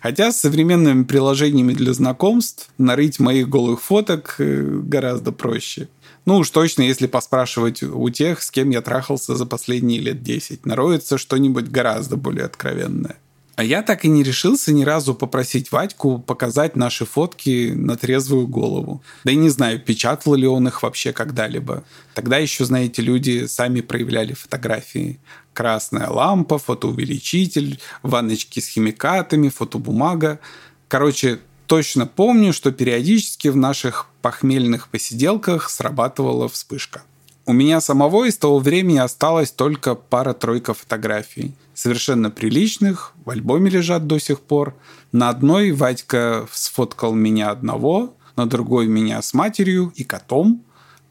Хотя 0.00 0.32
с 0.32 0.40
современными 0.40 1.04
приложениями 1.04 1.72
для 1.72 1.92
знакомств 1.92 2.70
нарыть 2.78 3.18
моих 3.18 3.48
голых 3.48 3.82
фоток 3.82 4.36
э, 4.38 4.80
гораздо 4.82 5.32
проще– 5.32 5.88
ну 6.24 6.36
уж 6.36 6.50
точно, 6.50 6.82
если 6.82 7.06
поспрашивать 7.06 7.82
у 7.82 8.08
тех, 8.10 8.42
с 8.42 8.50
кем 8.50 8.70
я 8.70 8.80
трахался 8.80 9.34
за 9.34 9.44
последние 9.44 10.00
лет 10.00 10.22
10, 10.22 10.66
нароется 10.66 11.18
что-нибудь 11.18 11.68
гораздо 11.68 12.16
более 12.16 12.44
откровенное. 12.44 13.16
А 13.54 13.64
я 13.64 13.82
так 13.82 14.04
и 14.04 14.08
не 14.08 14.22
решился 14.22 14.72
ни 14.72 14.82
разу 14.82 15.14
попросить 15.14 15.72
Вадьку 15.72 16.18
показать 16.18 16.74
наши 16.74 17.04
фотки 17.04 17.72
на 17.74 17.96
трезвую 17.96 18.46
голову. 18.46 19.02
Да 19.24 19.32
и 19.32 19.36
не 19.36 19.50
знаю, 19.50 19.78
печатал 19.78 20.34
ли 20.34 20.46
он 20.46 20.68
их 20.68 20.82
вообще 20.82 21.12
когда-либо. 21.12 21.84
Тогда 22.14 22.38
еще, 22.38 22.64
знаете, 22.64 23.02
люди 23.02 23.46
сами 23.46 23.82
проявляли 23.82 24.32
фотографии. 24.32 25.20
Красная 25.52 26.08
лампа, 26.08 26.58
фотоувеличитель, 26.58 27.78
ванночки 28.02 28.60
с 28.60 28.68
химикатами, 28.68 29.50
фотобумага. 29.50 30.40
Короче, 30.88 31.38
точно 31.66 32.06
помню, 32.06 32.54
что 32.54 32.72
периодически 32.72 33.48
в 33.48 33.56
наших 33.56 34.06
похмельных 34.22 34.88
посиделках 34.88 35.68
срабатывала 35.68 36.48
вспышка. 36.48 37.02
У 37.44 37.52
меня 37.52 37.80
самого 37.80 38.26
из 38.28 38.38
того 38.38 38.60
времени 38.60 38.98
осталось 38.98 39.50
только 39.50 39.96
пара-тройка 39.96 40.74
фотографий. 40.74 41.54
Совершенно 41.74 42.30
приличных, 42.30 43.14
в 43.24 43.30
альбоме 43.30 43.68
лежат 43.68 44.06
до 44.06 44.20
сих 44.20 44.40
пор. 44.40 44.76
На 45.10 45.28
одной 45.28 45.72
Вадька 45.72 46.46
сфоткал 46.52 47.14
меня 47.14 47.50
одного, 47.50 48.14
на 48.36 48.46
другой 48.46 48.86
меня 48.86 49.20
с 49.20 49.34
матерью 49.34 49.92
и 49.96 50.04
котом. 50.04 50.62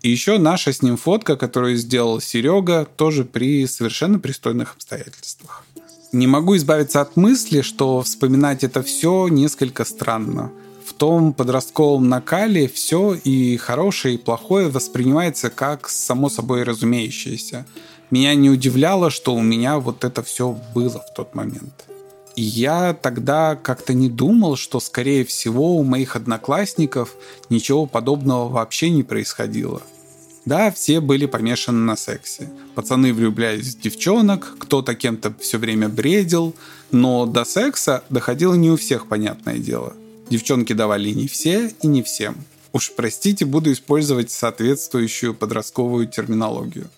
И 0.02 0.10
еще 0.10 0.38
наша 0.38 0.72
с 0.72 0.82
ним 0.82 0.96
фотка, 0.96 1.36
которую 1.36 1.76
сделал 1.76 2.22
Серега, 2.22 2.86
тоже 2.96 3.26
при 3.26 3.68
совершенно 3.68 4.18
пристойных 4.18 4.76
обстоятельствах. 4.76 5.66
Не 6.14 6.28
могу 6.28 6.56
избавиться 6.56 7.02
от 7.02 7.18
мысли, 7.18 7.62
что 7.62 8.02
вспоминать 8.02 8.64
это 8.64 8.84
все 8.84 9.28
несколько 9.28 9.84
странно. 9.84 10.52
Том 11.02 11.34
подростковом 11.34 12.10
накале 12.10 12.68
все 12.68 13.16
и 13.16 13.58
хорошее, 13.58 14.14
и 14.14 14.18
плохое 14.20 14.70
воспринимается 14.70 15.50
как 15.50 15.90
само 15.90 16.30
собой 16.30 16.62
разумеющееся. 16.62 17.66
Меня 18.12 18.36
не 18.36 18.52
удивляло, 18.52 19.10
что 19.10 19.34
у 19.34 19.42
меня 19.42 19.80
вот 19.80 20.04
это 20.04 20.22
все 20.22 20.56
было 20.76 21.00
в 21.00 21.12
тот 21.16 21.34
момент. 21.34 21.86
И 22.36 22.44
я 22.44 22.94
тогда 22.94 23.56
как-то 23.56 23.96
не 23.96 24.10
думал, 24.10 24.56
что, 24.58 24.80
скорее 24.80 25.26
всего, 25.26 25.76
у 25.76 25.84
моих 25.84 26.16
одноклассников 26.16 27.16
ничего 27.50 27.88
подобного 27.88 28.48
вообще 28.48 28.92
не 28.92 29.02
происходило. 29.02 29.82
Да, 30.46 30.70
все 30.70 31.00
были 31.00 31.26
помешаны 31.26 31.80
на 31.80 31.96
сексе. 31.96 32.48
Пацаны 32.76 33.12
влюблялись 33.12 33.74
в 33.74 33.82
девчонок, 33.82 34.56
кто-то 34.60 34.94
кем-то 34.94 35.34
все 35.40 35.58
время 35.58 35.90
бредил, 35.90 36.54
но 36.92 37.26
до 37.26 37.44
секса 37.44 38.04
доходило 38.12 38.54
не 38.54 38.70
у 38.70 38.78
всех, 38.78 39.08
понятное 39.08 39.58
дело. 39.58 39.96
Девчонки 40.32 40.72
давали 40.72 41.10
не 41.10 41.28
все 41.28 41.74
и 41.82 41.88
не 41.88 42.02
всем. 42.02 42.38
Уж 42.72 42.94
простите, 42.96 43.44
буду 43.44 43.74
использовать 43.74 44.32
соответствующую 44.32 45.36
подростковую 45.36 46.08
терминологию. 46.08 46.90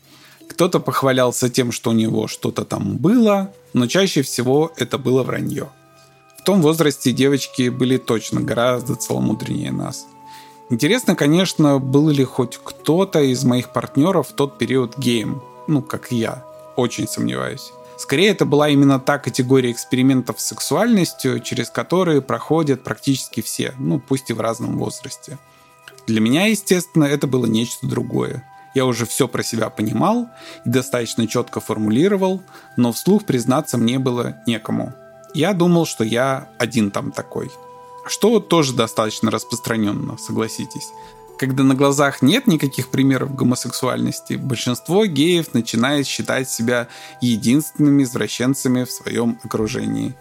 Кто-то 0.48 0.80
похвалялся 0.80 1.50
тем, 1.50 1.72
что 1.72 1.90
у 1.90 1.94
него 1.94 2.28
что-то 2.28 2.64
там 2.64 2.98
было, 2.98 3.52
но 3.74 3.88
чаще 3.88 4.22
всего 4.22 4.72
это 4.78 5.00
было 5.00 5.24
вранье. 5.24 5.70
В 6.38 6.44
том 6.44 6.62
возрасте 6.62 7.12
девочки 7.12 7.70
были 7.70 7.98
точно 7.98 8.40
гораздо 8.40 8.94
целомудреннее 8.94 9.72
нас. 9.72 10.06
Интересно, 10.70 11.16
конечно, 11.16 11.80
был 11.80 12.10
ли 12.10 12.24
хоть 12.24 12.60
кто-то 12.64 13.20
из 13.20 13.44
моих 13.44 13.74
партнеров 13.74 14.28
в 14.28 14.34
тот 14.34 14.60
период 14.60 14.96
геем, 15.00 15.42
ну, 15.68 15.82
как 15.82 16.12
я. 16.12 16.46
Очень 16.76 17.08
сомневаюсь. 17.08 17.72
Скорее, 18.04 18.32
это 18.32 18.44
была 18.44 18.68
именно 18.68 19.00
та 19.00 19.18
категория 19.18 19.72
экспериментов 19.72 20.42
с 20.42 20.48
сексуальностью, 20.48 21.40
через 21.40 21.70
которые 21.70 22.22
проходят 22.22 22.84
практически 22.84 23.40
все, 23.42 23.74
ну, 23.80 23.98
пусть 23.98 24.30
и 24.30 24.34
в 24.34 24.42
разном 24.42 24.78
возрасте. 24.78 25.38
Для 26.06 26.20
меня, 26.20 26.48
естественно, 26.48 27.06
это 27.06 27.28
было 27.28 27.46
нечто 27.46 27.88
другое. 27.88 28.44
Я 28.76 28.86
уже 28.86 29.06
все 29.06 29.30
про 29.30 29.42
себя 29.42 29.70
понимал 29.70 30.28
и 30.66 30.70
достаточно 30.70 31.28
четко 31.28 31.62
формулировал, 31.62 32.44
но 32.76 32.92
вслух 32.92 33.24
признаться 33.24 33.78
мне 33.78 34.00
было 34.00 34.36
некому. 34.46 34.94
Я 35.34 35.54
думал, 35.54 35.86
что 35.86 36.04
я 36.04 36.50
один 36.60 36.92
там 36.92 37.14
такой– 37.14 37.52
что 38.06 38.40
тоже 38.40 38.74
достаточно 38.74 39.32
распространенно, 39.32 40.18
согласитесь. 40.18 40.90
Когда 41.38 41.64
на 41.64 41.76
глазах 41.76 42.22
нет 42.22 42.48
никаких 42.48 42.90
примеров 42.90 43.36
гомосексуальности, 43.36 44.34
большинство 44.34 45.06
геев 45.06 45.54
начинает 45.54 46.08
считать 46.08 46.50
себя 46.50 46.88
единственными 47.22 48.04
извращенцами 48.04 48.84
в 48.84 48.92
своем 48.92 49.40
окружении. 49.44 50.16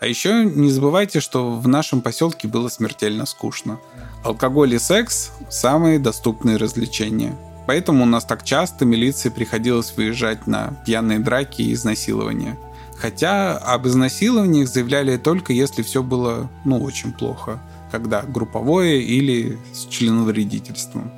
А 0.00 0.06
еще 0.06 0.44
не 0.44 0.70
забывайте, 0.70 1.20
что 1.20 1.52
в 1.52 1.68
нашем 1.68 2.00
поселке 2.00 2.48
было 2.48 2.68
смертельно 2.68 3.24
скучно. 3.24 3.78
Алкоголь 4.24 4.74
и 4.74 4.78
секс– 4.78 5.30
самые 5.50 5.98
доступные 5.98 6.56
развлечения. 6.56 7.36
Поэтому 7.66 8.02
у 8.02 8.06
нас 8.06 8.24
так 8.24 8.44
часто 8.44 8.84
милиции 8.84 9.28
приходилось 9.28 9.94
выезжать 9.96 10.46
на 10.46 10.74
пьяные 10.84 11.20
драки 11.20 11.62
и 11.62 11.72
изнасилования– 11.72 12.58
Хотя 13.02 13.58
об 13.58 13.88
изнасилованиях 13.88 14.68
заявляли 14.68 15.16
только 15.16 15.52
если 15.52 15.82
все 15.82 16.04
было, 16.04 16.48
ну, 16.64 16.80
очень 16.80 17.12
плохо, 17.12 17.58
когда 17.92 18.22
групповое 18.22 19.02
или 19.02 19.58
с 19.74 19.86
членовредительством. 19.86 21.12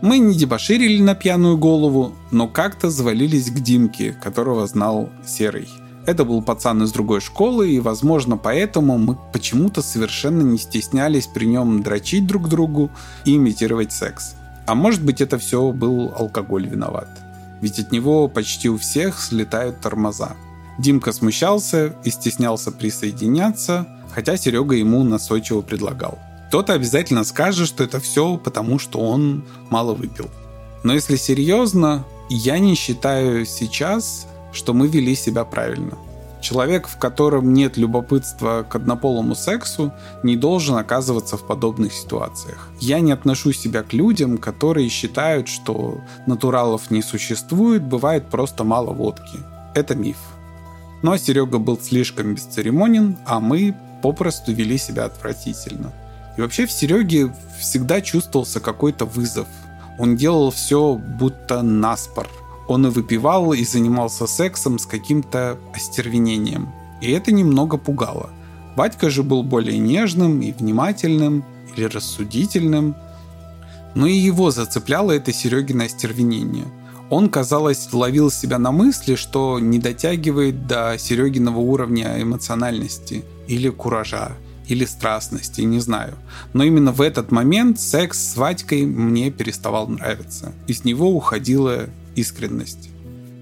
Мы 0.00 0.18
не 0.18 0.36
дебоширили 0.36 1.02
на 1.02 1.16
пьяную 1.16 1.58
голову, 1.58 2.14
но 2.30 2.46
как-то 2.46 2.88
завалились 2.88 3.50
к 3.50 3.54
Димке, 3.54 4.12
которого 4.12 4.66
знал 4.68 5.10
Серый. 5.26 5.68
Это 6.06 6.24
был 6.24 6.40
пацан 6.40 6.84
из 6.84 6.92
другой 6.92 7.20
школы, 7.20 7.70
и, 7.70 7.80
возможно, 7.80 8.36
поэтому 8.36 8.96
мы 8.96 9.18
почему-то 9.32 9.82
совершенно 9.82 10.42
не 10.42 10.56
стеснялись 10.56 11.26
при 11.26 11.46
нем 11.46 11.82
дрочить 11.82 12.26
друг 12.26 12.48
другу 12.48 12.90
и 13.24 13.34
имитировать 13.34 13.92
секс. 13.92 14.36
А 14.66 14.76
может 14.76 15.04
быть, 15.04 15.20
это 15.20 15.36
все 15.36 15.72
был 15.72 16.14
алкоголь 16.16 16.68
виноват. 16.68 17.08
Ведь 17.60 17.80
от 17.80 17.90
него 17.90 18.28
почти 18.28 18.68
у 18.68 18.78
всех 18.78 19.20
слетают 19.20 19.80
тормоза. 19.80 20.36
Димка 20.78 21.12
смущался 21.12 21.96
и 22.04 22.10
стеснялся 22.10 22.70
присоединяться, 22.70 23.88
хотя 24.10 24.36
Серега 24.36 24.74
ему 24.74 25.04
настойчиво 25.04 25.60
предлагал. 25.60 26.18
Кто-то 26.48 26.72
обязательно 26.72 27.24
скажет, 27.24 27.68
что 27.68 27.84
это 27.84 28.00
все 28.00 28.38
потому, 28.38 28.78
что 28.78 29.00
он 29.00 29.44
мало 29.70 29.92
выпил. 29.94 30.30
Но 30.82 30.94
если 30.94 31.16
серьезно, 31.16 32.04
я 32.30 32.58
не 32.58 32.74
считаю 32.74 33.44
сейчас, 33.44 34.26
что 34.52 34.72
мы 34.72 34.88
вели 34.88 35.14
себя 35.14 35.44
правильно. 35.44 35.98
Человек, 36.40 36.86
в 36.86 36.98
котором 36.98 37.52
нет 37.52 37.76
любопытства 37.76 38.64
к 38.68 38.76
однополому 38.76 39.34
сексу, 39.34 39.92
не 40.22 40.36
должен 40.36 40.76
оказываться 40.76 41.36
в 41.36 41.46
подобных 41.46 41.92
ситуациях. 41.92 42.68
Я 42.80 43.00
не 43.00 43.12
отношу 43.12 43.52
себя 43.52 43.82
к 43.82 43.92
людям, 43.92 44.38
которые 44.38 44.88
считают, 44.88 45.48
что 45.48 46.00
натуралов 46.26 46.90
не 46.90 47.02
существует, 47.02 47.82
бывает 47.82 48.30
просто 48.30 48.62
мало 48.64 48.92
водки. 48.92 49.38
Это 49.74 49.94
миф. 49.96 50.18
Но 51.02 51.16
Серега 51.16 51.58
был 51.58 51.78
слишком 51.78 52.34
бесцеремонен, 52.34 53.18
а 53.26 53.40
мы 53.40 53.74
попросту 54.02 54.52
вели 54.52 54.78
себя 54.78 55.04
отвратительно. 55.04 55.92
И 56.36 56.40
вообще 56.40 56.66
в 56.66 56.72
Сереге 56.72 57.34
всегда 57.58 58.00
чувствовался 58.00 58.60
какой-то 58.60 59.04
вызов. 59.04 59.48
Он 59.98 60.16
делал 60.16 60.50
все 60.50 60.94
будто 60.94 61.62
наспор– 61.62 62.28
он 62.68 62.86
и 62.86 62.90
выпивал, 62.90 63.54
и 63.54 63.64
занимался 63.64 64.26
сексом 64.26 64.78
с 64.78 64.86
каким-то 64.86 65.58
остервенением. 65.74 66.68
И 67.00 67.10
это 67.10 67.32
немного 67.32 67.78
пугало. 67.78 68.30
Батька 68.76 69.08
же 69.10 69.22
был 69.22 69.42
более 69.42 69.78
нежным 69.78 70.42
и 70.42 70.52
внимательным, 70.52 71.44
или 71.74 71.86
рассудительным. 71.86 72.94
Но 73.94 74.06
и 74.06 74.12
его 74.12 74.50
зацепляло 74.50 75.12
это 75.12 75.32
Серегино 75.32 75.84
остервенение. 75.84 76.66
Он, 77.08 77.30
казалось, 77.30 77.88
ловил 77.92 78.30
себя 78.30 78.58
на 78.58 78.70
мысли, 78.70 79.14
что 79.14 79.58
не 79.58 79.78
дотягивает 79.78 80.66
до 80.66 80.96
Серегиного 80.98 81.58
уровня 81.60 82.20
эмоциональности 82.20 83.24
или 83.48 83.68
куража, 83.70 84.32
или 84.68 84.84
страстности, 84.84 85.62
не 85.62 85.80
знаю. 85.80 86.14
Но 86.52 86.62
именно 86.62 86.92
в 86.92 87.00
этот 87.00 87.32
момент 87.32 87.80
секс 87.80 88.32
с 88.32 88.36
Вадькой 88.36 88.86
мне 88.86 89.30
переставал 89.30 89.88
нравиться. 89.88 90.52
И 90.66 90.72
с 90.72 90.84
него 90.84 91.10
уходила 91.10 91.86
искренность. 92.14 92.90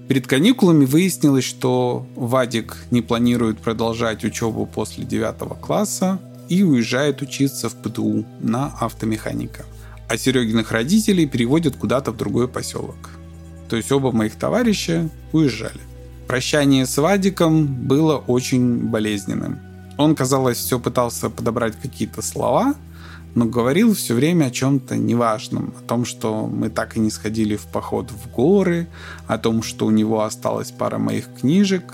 Перед 0.07 0.25
каникулами 0.25 0.85
выяснилось, 0.85 1.43
что 1.43 2.07
Вадик 2.15 2.77
не 2.91 3.01
планирует 3.01 3.59
продолжать 3.59 4.23
учебу 4.23 4.65
после 4.65 5.03
9 5.03 5.59
класса 5.59 6.19
и 6.47 6.63
уезжает 6.63 7.21
учиться 7.21 7.69
в 7.69 7.75
ПТУ 7.75 8.25
на 8.39 8.67
автомеханика. 8.79 9.65
А 10.07 10.17
Серегиных 10.17 10.71
родителей 10.71 11.27
переводят 11.27 11.75
куда-то 11.75 12.13
в 12.13 12.17
другой 12.17 12.47
поселок. 12.47 13.09
То 13.69 13.75
есть 13.75 13.91
оба 13.91 14.13
моих 14.13 14.35
товарища 14.35 15.09
уезжали. 15.33 15.81
Прощание 16.27 16.85
с 16.85 16.97
Вадиком 16.97 17.65
было 17.65 18.15
очень 18.15 18.87
болезненным. 18.87 19.59
Он, 19.97 20.15
казалось, 20.15 20.57
все 20.57 20.79
пытался 20.79 21.29
подобрать 21.29 21.75
какие-то 21.75 22.21
слова, 22.21 22.75
но 23.35 23.45
говорил 23.45 23.93
все 23.93 24.13
время 24.13 24.45
о 24.45 24.51
чем-то 24.51 24.95
неважном, 24.95 25.73
о 25.79 25.87
том, 25.87 26.05
что 26.05 26.47
мы 26.47 26.69
так 26.69 26.97
и 26.97 26.99
не 26.99 27.09
сходили 27.09 27.55
в 27.55 27.65
поход 27.65 28.11
в 28.11 28.31
горы, 28.31 28.87
о 29.27 29.37
том, 29.37 29.63
что 29.63 29.85
у 29.85 29.91
него 29.91 30.23
осталась 30.23 30.71
пара 30.71 30.97
моих 30.97 31.27
книжек, 31.39 31.93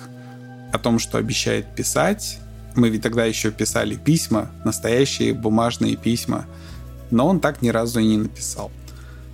о 0.72 0.80
том, 0.80 1.00
что 1.00 1.18
обещает 1.18 1.76
писать. 1.76 2.40
Мы 2.76 2.90
ведь 2.90 3.04
тогда 3.04 3.26
еще 3.26 3.52
писали 3.52 3.96
письма, 3.96 4.52
настоящие 4.66 5.34
бумажные 5.34 5.96
письма, 5.96 6.46
но 7.12 7.28
он 7.28 7.40
так 7.40 7.62
ни 7.62 7.70
разу 7.70 8.00
и 8.00 8.08
не 8.08 8.18
написал. 8.18 8.72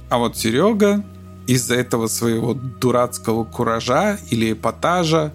А 0.10 0.18
вот 0.18 0.38
Серега 0.38 1.04
из-за 1.48 1.76
этого 1.76 2.08
своего 2.08 2.54
дурацкого 2.54 3.44
куража 3.44 4.18
или 4.30 4.54
эпатажа 4.54 5.32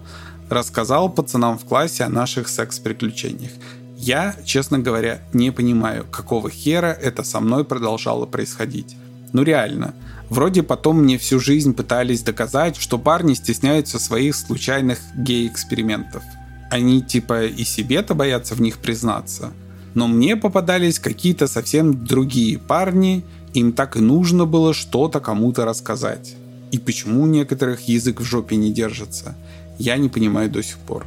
рассказал 0.55 1.09
пацанам 1.09 1.57
в 1.59 1.65
классе 1.65 2.03
о 2.03 2.09
наших 2.09 2.47
секс-приключениях. 2.47 3.51
Я, 3.97 4.35
честно 4.43 4.79
говоря, 4.79 5.21
не 5.33 5.51
понимаю, 5.51 6.05
какого 6.11 6.49
хера 6.49 6.91
это 6.91 7.23
со 7.23 7.39
мной 7.39 7.63
продолжало 7.63 8.25
происходить. 8.25 8.97
Ну 9.33 9.43
реально. 9.43 9.93
Вроде 10.29 10.63
потом 10.63 11.03
мне 11.03 11.17
всю 11.17 11.39
жизнь 11.39 11.73
пытались 11.73 12.23
доказать, 12.23 12.77
что 12.77 12.97
парни 12.97 13.33
стесняются 13.35 13.99
своих 13.99 14.35
случайных 14.35 14.99
гей-экспериментов. 15.15 16.23
Они 16.71 17.01
типа 17.01 17.45
и 17.45 17.63
себе-то 17.63 18.15
боятся 18.15 18.55
в 18.55 18.61
них 18.61 18.79
признаться. 18.79 19.51
Но 19.93 20.07
мне 20.07 20.35
попадались 20.35 20.99
какие-то 20.99 21.47
совсем 21.47 22.05
другие 22.05 22.57
парни, 22.57 23.23
им 23.53 23.71
так 23.71 23.95
и 23.95 24.01
нужно 24.01 24.45
было 24.45 24.73
что-то 24.73 25.19
кому-то 25.19 25.65
рассказать. 25.65 26.35
И 26.71 26.79
почему 26.79 27.23
у 27.23 27.27
некоторых 27.27 27.87
язык 27.87 28.19
в 28.19 28.23
жопе 28.23 28.57
не 28.57 28.73
держится, 28.73 29.35
я 29.77 29.97
не 29.97 30.09
понимаю 30.09 30.49
до 30.49 30.63
сих 30.63 30.77
пор. 30.77 31.05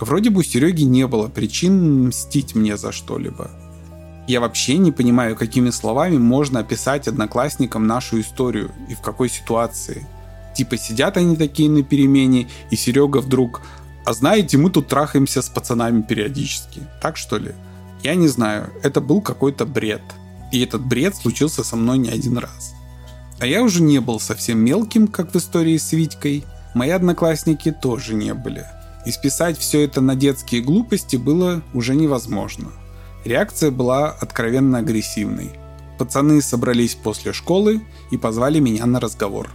Вроде 0.00 0.30
бы 0.30 0.40
у 0.40 0.42
Сереги 0.42 0.82
не 0.82 1.06
было 1.06 1.28
причин 1.28 2.08
мстить 2.08 2.54
мне 2.54 2.76
за 2.76 2.92
что-либо. 2.92 3.50
Я 4.26 4.40
вообще 4.40 4.78
не 4.78 4.92
понимаю, 4.92 5.36
какими 5.36 5.70
словами 5.70 6.18
можно 6.18 6.60
описать 6.60 7.08
одноклассникам 7.08 7.86
нашу 7.86 8.20
историю 8.20 8.70
и 8.88 8.94
в 8.94 9.00
какой 9.00 9.28
ситуации. 9.28 10.06
Типа 10.54 10.76
сидят 10.76 11.16
они 11.16 11.36
такие 11.36 11.70
на 11.70 11.82
перемене, 11.82 12.48
и 12.70 12.76
Серега 12.76 13.18
вдруг 13.18 13.62
«А 14.04 14.12
знаете, 14.12 14.58
мы 14.58 14.70
тут 14.70 14.88
трахаемся 14.88 15.42
с 15.42 15.48
пацанами 15.48 16.02
периодически». 16.02 16.82
Так 17.00 17.16
что 17.16 17.38
ли? 17.38 17.52
Я 18.02 18.14
не 18.14 18.28
знаю, 18.28 18.70
это 18.82 19.00
был 19.00 19.20
какой-то 19.20 19.64
бред. 19.64 20.02
И 20.52 20.60
этот 20.62 20.84
бред 20.84 21.16
случился 21.16 21.64
со 21.64 21.76
мной 21.76 21.98
не 21.98 22.10
один 22.10 22.38
раз. 22.38 22.74
А 23.38 23.46
я 23.46 23.62
уже 23.62 23.82
не 23.82 24.00
был 24.00 24.20
совсем 24.20 24.58
мелким, 24.58 25.08
как 25.08 25.32
в 25.32 25.36
истории 25.36 25.78
с 25.78 25.92
Витькой. 25.92 26.44
Мои 26.74 26.90
одноклассники 26.90 27.70
тоже 27.70 28.14
не 28.14 28.34
были. 28.34 28.66
И 29.04 29.10
списать 29.10 29.58
все 29.58 29.84
это 29.84 30.00
на 30.00 30.14
детские 30.14 30.62
глупости 30.62 31.16
было 31.16 31.62
уже 31.74 31.94
невозможно. 31.94 32.68
Реакция 33.24 33.70
была 33.70 34.10
откровенно 34.10 34.78
агрессивной. 34.78 35.50
Пацаны 35.98 36.40
собрались 36.40 36.94
после 36.94 37.32
школы 37.32 37.82
и 38.10 38.16
позвали 38.16 38.58
меня 38.58 38.86
на 38.86 39.00
разговор. 39.00 39.50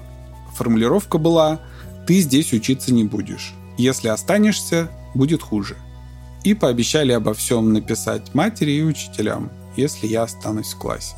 Формулировка 0.55 1.17
была 1.17 1.59
«ты 2.05 2.19
здесь 2.19 2.53
учиться 2.53 2.93
не 2.93 3.03
будешь. 3.03 3.53
Если 3.77 4.07
останешься, 4.07 4.89
будет 5.15 5.41
хуже». 5.41 5.77
И 6.43 6.53
пообещали 6.53 7.11
обо 7.11 7.33
всем 7.33 7.73
написать 7.73 8.33
матери 8.33 8.71
и 8.71 8.83
учителям, 8.83 9.51
если 9.75 10.07
я 10.07 10.23
останусь 10.23 10.73
в 10.73 10.77
классе. 10.77 11.15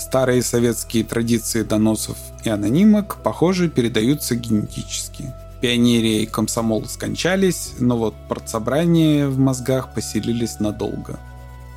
Старые 0.00 0.42
советские 0.42 1.04
традиции 1.04 1.62
доносов 1.62 2.16
и 2.42 2.48
анонимок, 2.48 3.18
похоже, 3.22 3.68
передаются 3.68 4.34
генетически– 4.34 5.32
Пионерия 5.60 6.22
и 6.22 6.26
комсомол 6.26 6.86
скончались, 6.86 7.74
но 7.78 7.98
вот 7.98 8.14
партсобрания 8.28 9.28
в 9.28 9.38
мозгах 9.38 9.92
поселились 9.92 10.58
надолго. 10.58 11.20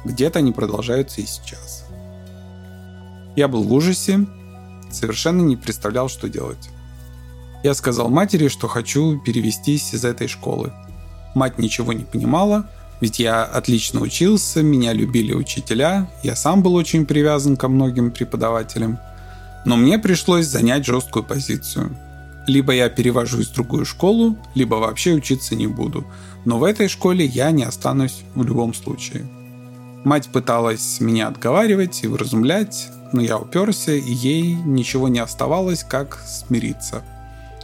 Где-то 0.05 0.39
они 0.39 0.53
продолжаются 0.53 1.19
и 1.19 1.25
сейчас. 1.25 1.85
Я 3.35 3.49
был 3.49 3.63
в 3.63 3.73
ужасе, 3.73 4.25
совершенно 4.89 5.41
не 5.41 5.57
представлял, 5.57 6.07
что 6.07 6.29
делать. 6.29 6.69
Я 7.61 7.73
сказал 7.73 8.09
матери, 8.09 8.47
что 8.47 8.69
хочу 8.69 9.19
перевестись 9.19 9.93
из 9.93 10.05
этой 10.05 10.29
школы. 10.29 10.71
Мать 11.35 11.57
ничего 11.57 11.91
не 11.91 12.05
понимала, 12.05 12.69
ведь 13.03 13.19
я 13.19 13.43
отлично 13.43 14.01
учился, 14.01 14.63
меня 14.63 14.93
любили 14.93 15.33
учителя, 15.33 16.09
я 16.23 16.35
сам 16.35 16.63
был 16.63 16.73
очень 16.73 17.05
привязан 17.05 17.57
ко 17.57 17.67
многим 17.67 18.09
преподавателям. 18.11 18.97
Но 19.65 19.77
мне 19.77 19.99
пришлось 19.99 20.47
занять 20.47 20.85
жесткую 20.85 21.23
позицию– 21.23 21.95
либо 22.45 22.73
я 22.73 22.89
перевожусь 22.89 23.47
в 23.47 23.53
другую 23.53 23.85
школу, 23.85 24.37
либо 24.53 24.75
вообще 24.75 25.13
учиться 25.13 25.55
не 25.55 25.67
буду. 25.67 26.05
Но 26.45 26.57
в 26.57 26.63
этой 26.63 26.89
школе 26.89 27.25
я 27.25 27.51
не 27.51 27.63
останусь 27.63 28.23
в 28.35 28.43
любом 28.45 28.73
случае. 28.73 29.25
Мать 30.03 30.29
пыталась 30.29 30.99
меня 30.99 31.29
отговаривать 31.29 32.03
и 32.03 32.07
вразумлять, 32.07 32.89
но 33.13 33.21
я 33.21 33.37
уперся, 33.37 33.93
и 33.93 34.11
ей 34.11 34.55
ничего 34.55 35.07
не 35.07 35.19
оставалось, 35.19 35.83
как 35.83 36.21
смириться. 36.25 37.03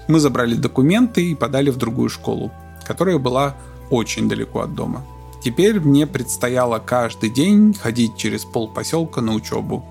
Мы 0.08 0.20
забрали 0.20 0.56
документы 0.56 1.32
и 1.32 1.36
подали 1.36 1.70
в 1.70 1.78
другую 1.78 2.10
школу, 2.10 2.52
которая 2.86 3.18
была 3.18 3.58
очень 3.90 4.30
далеко 4.30 4.62
от 4.62 4.74
дома. 4.76 5.06
Теперь 5.44 5.80
мне 5.80 6.06
предстояло 6.06 6.80
каждый 6.80 7.30
день 7.30 7.74
ходить 7.74 8.18
через 8.18 8.44
пол 8.44 8.68
поселка 8.68 9.22
на 9.22 9.34
учебу. 9.34 9.86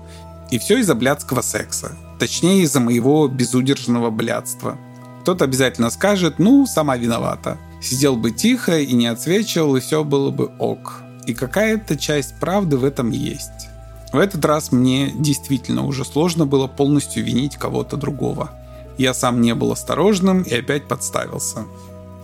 И 0.51 0.59
все 0.59 0.79
из-за 0.79 0.95
блядского 0.95 1.41
секса. 1.41 1.97
Точнее, 2.19 2.61
из-за 2.63 2.79
моего 2.79 3.27
безудержного 3.27 4.09
блядства. 4.09 4.77
Кто-то 5.21 5.45
обязательно 5.45 5.89
скажет, 5.89 6.39
ну, 6.39 6.65
сама 6.65 6.97
виновата. 6.97 7.57
Сидел 7.81 8.15
бы 8.15 8.31
тихо 8.31 8.79
и 8.79 8.93
не 8.93 9.07
отсвечивал, 9.07 9.75
и 9.75 9.79
все 9.79 10.03
было 10.03 10.31
бы 10.31 10.51
ок. 10.59 11.01
И 11.25 11.33
какая-то 11.33 11.97
часть 11.97 12.39
правды 12.39 12.77
в 12.77 12.83
этом 12.83 13.11
есть. 13.11 13.69
В 14.11 14.17
этот 14.17 14.43
раз 14.45 14.71
мне 14.71 15.11
действительно 15.15 15.85
уже 15.85 16.03
сложно 16.03 16.45
было 16.45 16.67
полностью 16.67 17.23
винить 17.23 17.57
кого-то 17.57 17.95
другого. 17.95 18.51
Я 18.97 19.13
сам 19.13 19.39
не 19.41 19.53
был 19.53 19.71
осторожным 19.71 20.41
и 20.41 20.53
опять 20.53 20.87
подставился. 20.87 21.65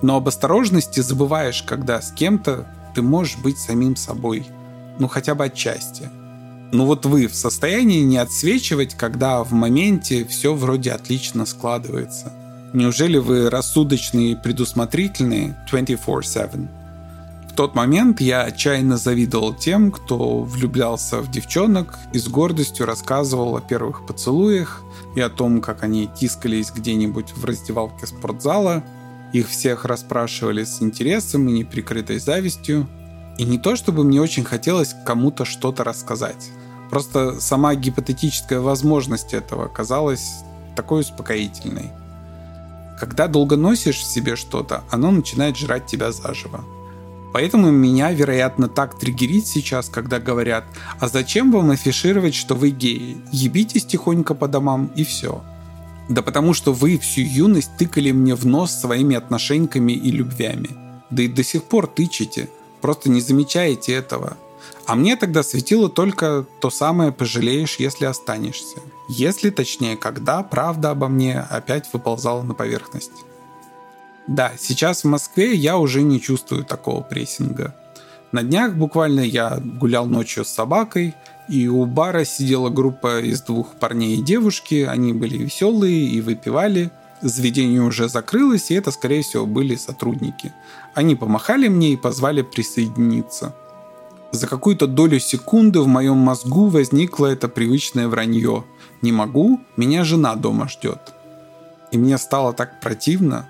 Но 0.01 0.17
об 0.17 0.27
осторожности 0.27 0.99
забываешь, 0.99 1.63
когда 1.63 2.01
с 2.01 2.11
кем-то 2.11 2.67
ты 2.95 3.01
можешь 3.01 3.37
быть 3.37 3.59
самим 3.59 3.95
собой. 3.95 4.47
Ну 4.97 5.07
хотя 5.07 5.35
бы 5.35 5.45
отчасти. 5.45 6.09
Ну 6.71 6.85
вот 6.85 7.05
вы 7.05 7.27
в 7.27 7.35
состоянии 7.35 8.01
не 8.01 8.17
отсвечивать, 8.17 8.95
когда 8.95 9.43
в 9.43 9.51
моменте 9.51 10.25
все 10.25 10.53
вроде 10.53 10.91
отлично 10.91 11.45
складывается. 11.45 12.33
Неужели 12.73 13.17
вы 13.17 13.49
рассудочные 13.49 14.31
и 14.31 14.35
предусмотрительные 14.35 15.55
24-7? 15.71 16.67
В 17.49 17.55
тот 17.55 17.73
момент 17.73 18.19
я 18.19 18.41
отчаянно 18.41 18.97
завидовал 18.97 19.53
тем, 19.53 19.91
кто 19.91 20.41
влюблялся 20.41 21.21
в 21.21 21.31
девчонок 21.31 21.97
и 22.11 22.19
с 22.19 22.27
гордостью 22.27 22.85
рассказывал 22.85 23.55
о 23.55 23.61
первых 23.61 24.05
поцелуях 24.05 24.81
и 25.15 25.21
о 25.21 25.29
том, 25.29 25.61
как 25.61 25.83
они 25.83 26.09
тискались 26.19 26.71
где-нибудь 26.75 27.31
в 27.31 27.45
раздевалке 27.45 28.07
спортзала. 28.07 28.83
Их 29.33 29.49
всех 29.49 29.85
расспрашивали 29.85 30.63
с 30.63 30.81
интересом 30.81 31.47
и 31.49 31.53
неприкрытой 31.53 32.19
завистью. 32.19 32.87
И 33.37 33.43
не 33.43 33.57
то, 33.57 33.75
чтобы 33.75 34.03
мне 34.03 34.21
очень 34.21 34.45
хотелось 34.45 34.95
кому-то 35.05 35.45
что-то 35.45 35.83
рассказать. 35.83 36.49
Просто 36.89 37.39
сама 37.41 37.75
гипотетическая 37.75 38.59
возможность 38.59 39.33
этого 39.33 39.67
казалась 39.67 40.43
такой 40.75 41.01
успокоительной. 41.01 41.91
Когда 42.99 43.27
долго 43.27 43.57
носишь 43.57 43.97
в 43.97 44.03
себе 44.03 44.35
что-то, 44.35 44.83
оно 44.89 45.11
начинает 45.11 45.57
жрать 45.57 45.85
тебя 45.85 46.11
заживо. 46.11 46.63
Поэтому 47.33 47.69
меня, 47.69 48.13
вероятно, 48.13 48.69
так 48.69 48.97
триггерит 48.97 49.45
сейчас, 49.45 49.89
когда 49.89 50.19
говорят, 50.19 50.63
а 51.01 51.09
зачем 51.09 51.51
вам 51.51 51.71
афишировать, 51.71 52.33
что 52.33 52.55
вы 52.55 52.69
геи? 52.69 53.17
Ебитесь 53.33 53.85
тихонько 53.85 54.33
по 54.33 54.47
домам 54.47 54.89
и 54.95 55.03
все. 55.03 55.43
Да 56.09 56.21
потому 56.21 56.53
что 56.53 56.73
вы 56.73 56.97
всю 56.97 57.21
юность 57.21 57.77
тыкали 57.77 58.11
мне 58.11 58.35
в 58.35 58.45
нос 58.45 58.71
своими 58.71 59.15
отношениями 59.15 59.93
и 59.93 60.11
любвями. 60.11 60.69
Да 61.09 61.23
и 61.23 61.27
до 61.27 61.43
сих 61.43 61.63
пор 61.63 61.87
тычете. 61.87 62.49
Просто 62.81 63.09
не 63.09 63.21
замечаете 63.21 63.93
этого. 63.93 64.37
А 64.85 64.95
мне 64.95 65.15
тогда 65.15 65.41
светило 65.41 65.89
только 65.89 66.45
то 66.61 66.69
самое 66.69 67.11
«пожалеешь, 67.11 67.77
если 67.77 68.05
останешься». 68.05 68.77
Если, 69.07 69.49
точнее, 69.49 69.97
когда 69.97 70.43
правда 70.43 70.91
обо 70.91 71.07
мне 71.07 71.39
опять 71.39 71.91
выползала 71.93 72.43
на 72.43 72.53
поверхность. 72.53 73.11
Да, 74.27 74.53
сейчас 74.59 75.03
в 75.03 75.07
Москве 75.07 75.53
я 75.53 75.77
уже 75.77 76.01
не 76.01 76.19
чувствую 76.19 76.65
такого 76.65 77.01
прессинга. 77.01 77.75
На 78.35 78.43
днях 78.43 78.75
буквально 78.75 79.21
я 79.21 79.61
гулял 79.63 80.07
ночью 80.07 80.43
с 80.43 80.49
собакой, 80.49 81.15
и 81.47 81.69
у 81.69 81.85
бара 81.85 82.25
сидела 82.25 82.69
группа 82.69 83.21
из 83.21 83.41
двух 83.41 83.75
парней 83.75 84.17
и 84.17 84.21
девушки, 84.21 84.85
они 84.85 85.13
были 85.13 85.37
веселые 85.37 86.05
и 86.05 86.19
выпивали. 86.19 86.91
Заведение 87.21 87.81
уже 87.81 88.09
закрылось, 88.09 88.71
и 88.71 88.73
это, 88.73 88.91
скорее 88.91 89.21
всего, 89.21 89.45
были 89.45 89.75
сотрудники. 89.75 90.51
Они 90.93 91.15
помахали 91.15 91.69
мне 91.69 91.93
и 91.93 91.95
позвали 91.95 92.41
присоединиться. 92.41 93.55
За 94.33 94.47
какую-то 94.47 94.85
долю 94.85 95.17
секунды 95.21 95.79
в 95.79 95.87
моем 95.87 96.17
мозгу 96.17 96.67
возникло 96.67 97.27
это 97.27 97.47
привычное 97.47 98.09
вранье. 98.09 98.65
Не 99.01 99.13
могу, 99.13 99.61
меня 99.77 100.03
жена 100.03 100.35
дома 100.35 100.67
ждет. 100.67 101.13
И 101.93 101.97
мне 101.97 102.17
стало 102.17 102.51
так 102.51 102.81
противно, 102.81 103.47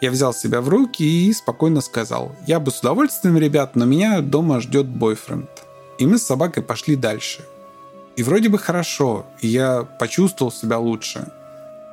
я 0.00 0.10
взял 0.10 0.34
себя 0.34 0.60
в 0.60 0.68
руки 0.68 1.02
и 1.02 1.32
спокойно 1.32 1.80
сказал, 1.80 2.34
я 2.46 2.60
бы 2.60 2.70
с 2.70 2.80
удовольствием, 2.80 3.38
ребят, 3.38 3.76
но 3.76 3.84
меня 3.84 4.20
дома 4.20 4.60
ждет 4.60 4.86
бойфренд. 4.86 5.48
И 5.98 6.06
мы 6.06 6.18
с 6.18 6.26
собакой 6.26 6.62
пошли 6.62 6.96
дальше. 6.96 7.44
И 8.16 8.22
вроде 8.22 8.48
бы 8.48 8.58
хорошо, 8.58 9.26
я 9.40 9.82
почувствовал 9.82 10.52
себя 10.52 10.78
лучше. 10.78 11.32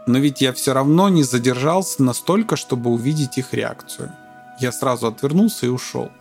Но 0.05 0.19
ведь 0.19 0.41
я 0.41 0.51
все 0.51 0.73
равно 0.73 1.07
не 1.09 1.23
задержался 1.23 2.03
настолько, 2.03 2.57
чтобы 2.57 2.89
увидеть 2.89 3.37
их 3.37 3.53
реакцию. 3.53 4.11
Я 4.59 4.71
сразу 4.71 5.07
отвернулся 5.07 5.65
и 5.65 5.69
ушел. 5.69 6.11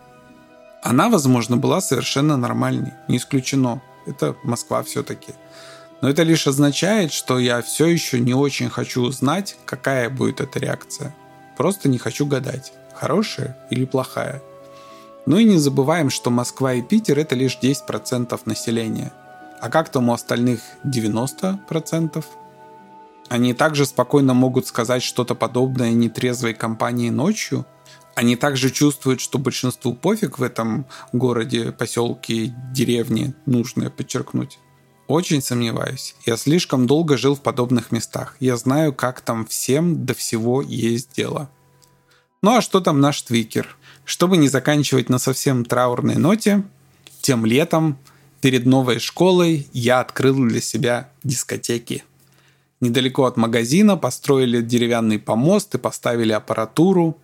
Она, 0.81 1.09
возможно, 1.09 1.57
была 1.57 1.81
совершенно 1.81 2.37
нормальной, 2.37 2.93
не 3.07 3.17
исключено. 3.17 3.81
Это 4.05 4.35
Москва 4.43 4.83
все-таки. 4.83 5.33
Но 6.01 6.09
это 6.09 6.23
лишь 6.23 6.47
означает, 6.47 7.13
что 7.13 7.39
я 7.39 7.61
все 7.61 7.85
еще 7.87 8.19
не 8.19 8.33
очень 8.33 8.69
хочу 8.69 9.01
узнать, 9.01 9.55
какая 9.65 10.09
будет 10.09 10.41
эта 10.41 10.59
реакция. 10.59 11.15
Просто 11.57 11.89
не 11.89 11.97
хочу 11.97 12.25
гадать, 12.25 12.73
хорошая 12.93 13.57
или 13.69 13.85
плохая. 13.85 14.41
Ну 15.25 15.37
и 15.37 15.45
не 15.45 15.57
забываем, 15.57 16.09
что 16.09 16.29
Москва 16.29 16.73
и 16.73 16.81
Питер 16.81 17.19
это 17.19 17.35
лишь 17.35 17.57
10% 17.61 18.39
населения. 18.45 19.13
А 19.61 19.69
как 19.69 19.89
там 19.89 20.09
у 20.09 20.13
остальных 20.13 20.59
90%? 20.83 22.25
Они 23.29 23.53
также 23.53 23.85
спокойно 23.85 24.33
могут 24.33 24.67
сказать 24.67 25.01
что-то 25.01 25.35
подобное 25.35 25.91
нетрезвой 25.91 26.53
компании 26.53 27.09
ночью. 27.09 27.65
Они 28.15 28.35
также 28.35 28.69
чувствуют, 28.69 29.21
что 29.21 29.39
большинству 29.39 29.93
пофиг 29.93 30.37
в 30.37 30.43
этом 30.43 30.85
городе, 31.13 31.71
поселке, 31.71 32.53
деревне, 32.73 33.33
нужно 33.45 33.89
подчеркнуть. 33.89 34.59
Очень 35.07 35.41
сомневаюсь. 35.41 36.15
Я 36.25 36.37
слишком 36.37 36.87
долго 36.87 37.17
жил 37.17 37.35
в 37.35 37.41
подобных 37.41 37.91
местах. 37.91 38.37
Я 38.39 38.55
знаю, 38.55 38.93
как 38.93 39.19
там 39.19 39.45
всем 39.45 40.05
до 40.05 40.13
всего 40.13 40.61
есть 40.61 41.09
дело. 41.15 41.49
Ну 42.41 42.55
а 42.55 42.61
что 42.61 42.79
там 42.79 43.01
наш 43.01 43.21
твикер? 43.21 43.75
Чтобы 44.05 44.37
не 44.37 44.47
заканчивать 44.47 45.09
на 45.09 45.19
совсем 45.19 45.65
траурной 45.65 46.15
ноте, 46.15 46.63
тем 47.21 47.45
летом 47.45 47.97
перед 48.39 48.65
новой 48.65 48.99
школой 48.99 49.67
я 49.73 49.99
открыл 49.99 50.35
для 50.45 50.61
себя 50.61 51.09
дискотеки. 51.23 52.03
Недалеко 52.79 53.25
от 53.25 53.37
магазина 53.37 53.97
построили 53.97 54.61
деревянный 54.61 55.19
помост 55.19 55.75
и 55.75 55.77
поставили 55.77 56.31
аппаратуру. 56.31 57.17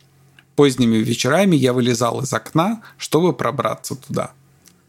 Поздними 0.56 0.98
вечерами 0.98 1.56
я 1.56 1.72
вылезал 1.72 2.22
из 2.22 2.34
окна, 2.34 2.82
чтобы 2.98 3.32
пробраться 3.32 3.96
туда– 3.96 4.32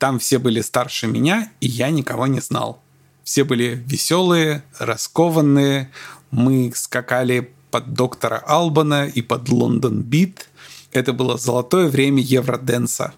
там 0.01 0.19
все 0.19 0.39
были 0.39 0.63
старше 0.63 1.07
меня, 1.07 1.53
и 1.61 1.69
я 1.69 1.91
никого 1.91 2.27
не 2.27 2.41
знал. 2.41 2.83
Все 3.23 3.45
были 3.45 3.85
веселые, 3.87 4.65
раскованные. 4.79 5.91
Мы 6.31 6.73
скакали 6.75 7.53
под 7.71 7.93
доктора 7.93 8.39
Албана 8.39 9.07
и 9.07 9.21
под 9.21 9.51
Лондон 9.51 10.01
Бит. 10.01 10.49
Это 10.91 11.13
было 11.13 11.37
золотое 11.37 11.89
время 11.89 12.23
евроденса. 12.23 13.13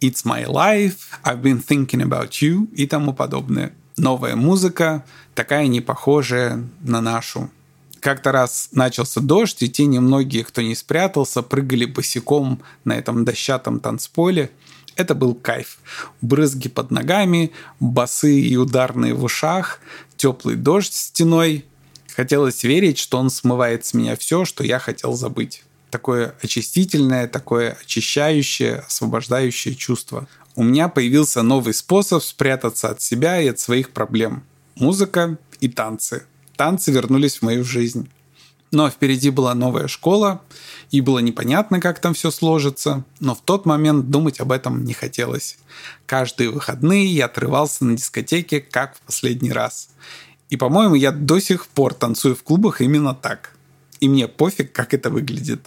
It's 0.00 0.24
my 0.24 0.46
life, 0.46 0.94
I've 1.24 1.42
been 1.42 1.60
thinking 1.60 2.02
about 2.02 2.30
you 2.40 2.72
и 2.72 2.86
тому 2.86 3.14
подобное. 3.14 3.72
Новая 3.96 4.36
музыка, 4.36 5.04
такая 5.34 5.66
не 5.66 5.80
похожая 5.80 6.64
на 6.80 7.00
нашу. 7.00 7.50
Как-то 7.98 8.30
раз 8.30 8.68
начался 8.70 9.20
дождь, 9.20 9.60
и 9.64 9.68
те 9.68 9.86
немногие, 9.86 10.44
кто 10.44 10.62
не 10.62 10.76
спрятался, 10.76 11.42
прыгали 11.42 11.84
босиком 11.84 12.62
на 12.84 12.92
этом 12.96 13.24
дощатом 13.24 13.80
танцполе– 13.80 14.52
это 14.98 15.14
был 15.14 15.34
кайф. 15.34 15.78
Брызги 16.20 16.68
под 16.68 16.90
ногами, 16.90 17.52
басы 17.80 18.38
и 18.40 18.56
ударные 18.56 19.14
в 19.14 19.24
ушах, 19.24 19.80
теплый 20.16 20.56
дождь 20.56 20.92
стеной. 20.92 21.64
Хотелось 22.14 22.64
верить, 22.64 22.98
что 22.98 23.18
он 23.18 23.30
смывает 23.30 23.86
с 23.86 23.94
меня 23.94 24.16
все, 24.16 24.44
что 24.44 24.64
я 24.64 24.80
хотел 24.80 25.14
забыть. 25.14 25.62
Такое 25.90 26.34
очистительное, 26.42 27.28
такое 27.28 27.78
очищающее, 27.80 28.80
освобождающее 28.86 29.76
чувство. 29.76 30.28
У 30.56 30.64
меня 30.64 30.88
появился 30.88 31.42
новый 31.42 31.74
способ 31.74 32.22
спрятаться 32.22 32.90
от 32.90 33.00
себя 33.00 33.40
и 33.40 33.46
от 33.48 33.60
своих 33.60 33.90
проблем. 33.90 34.42
Музыка 34.74 35.38
и 35.60 35.68
танцы. 35.68 36.24
Танцы 36.56 36.90
вернулись 36.90 37.38
в 37.38 37.42
мою 37.42 37.62
жизнь. 37.62 38.10
Но 38.70 38.90
впереди 38.90 39.30
была 39.30 39.54
новая 39.54 39.88
школа, 39.88 40.42
и 40.90 41.00
было 41.00 41.20
непонятно, 41.20 41.80
как 41.80 42.00
там 42.00 42.12
все 42.12 42.30
сложится, 42.30 43.04
но 43.18 43.34
в 43.34 43.40
тот 43.40 43.64
момент 43.64 44.10
думать 44.10 44.40
об 44.40 44.52
этом 44.52 44.84
не 44.84 44.92
хотелось. 44.92 45.58
Каждые 46.06 46.50
выходные 46.50 47.06
я 47.06 47.26
отрывался 47.26 47.84
на 47.84 47.96
дискотеке, 47.96 48.60
как 48.60 48.96
в 48.96 49.00
последний 49.00 49.52
раз. 49.52 49.88
И, 50.50 50.56
по-моему, 50.56 50.94
я 50.94 51.12
до 51.12 51.40
сих 51.40 51.66
пор 51.66 51.94
танцую 51.94 52.36
в 52.36 52.42
клубах 52.42 52.80
именно 52.80 53.14
так. 53.14 53.52
И 54.00 54.08
мне 54.08 54.28
пофиг, 54.28 54.72
как 54.72 54.94
это 54.94 55.10
выглядит. 55.10 55.66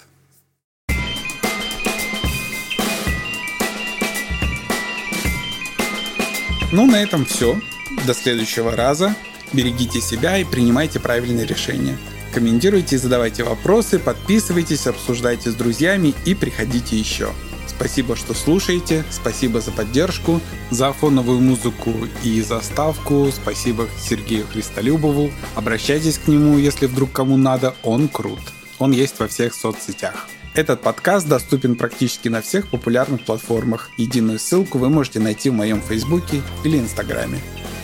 Ну, 6.72 6.86
на 6.86 7.02
этом 7.02 7.26
все. 7.26 7.60
До 8.08 8.14
следующего 8.14 8.76
раза. 8.76 9.16
Берегите 9.52 10.00
себя 10.00 10.38
и 10.38 10.46
принимайте 10.46 11.00
правильные 11.00 11.46
решения. 11.46 11.98
Комментируйте, 12.32 12.98
задавайте 12.98 13.44
вопросы, 13.44 14.00
подписывайтесь, 14.00 14.88
обсуждайте 14.88 15.52
с 15.52 15.56
друзьями 15.56 16.13
и 16.26 16.34
приходите 16.34 16.98
еще. 16.98 17.30
Спасибо, 17.67 18.15
что 18.15 18.34
слушаете, 18.34 19.04
спасибо 19.10 19.60
за 19.60 19.72
поддержку, 19.72 20.39
за 20.70 20.94
фоновую 20.94 21.39
музыку 21.39 21.94
и 22.24 22.41
заставку, 22.41 23.30
спасибо 23.34 23.88
Сергею 24.00 24.46
Христолюбову. 24.48 25.32
Обращайтесь 25.56 26.20
к 26.20 26.28
нему, 26.28 26.58
если 26.58 26.86
вдруг 26.86 27.12
кому 27.12 27.36
надо, 27.38 27.76
он 27.84 28.08
крут. 28.08 28.39
Он 28.80 28.91
есть 28.91 29.20
во 29.20 29.28
всех 29.28 29.54
соцсетях. 29.54 30.28
Этот 30.54 30.82
подкаст 30.82 31.28
доступен 31.28 31.76
практически 31.76 32.30
на 32.30 32.41
всех 32.41 32.70
популярных 32.70 33.26
платформах. 33.26 33.89
Единую 33.98 34.39
ссылку 34.39 34.78
вы 34.78 34.89
можете 34.89 35.20
найти 35.20 35.50
в 35.50 35.54
моем 35.54 35.82
фейсбуке 35.82 36.41
или 36.63 36.78
инстаграме. 36.78 37.39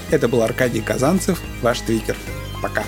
Это 0.10 0.28
был 0.28 0.42
Аркадий 0.42 0.82
Казанцев, 0.82 1.42
ваш 1.62 1.82
твикер. 1.82 2.16
Пока. 2.62 2.84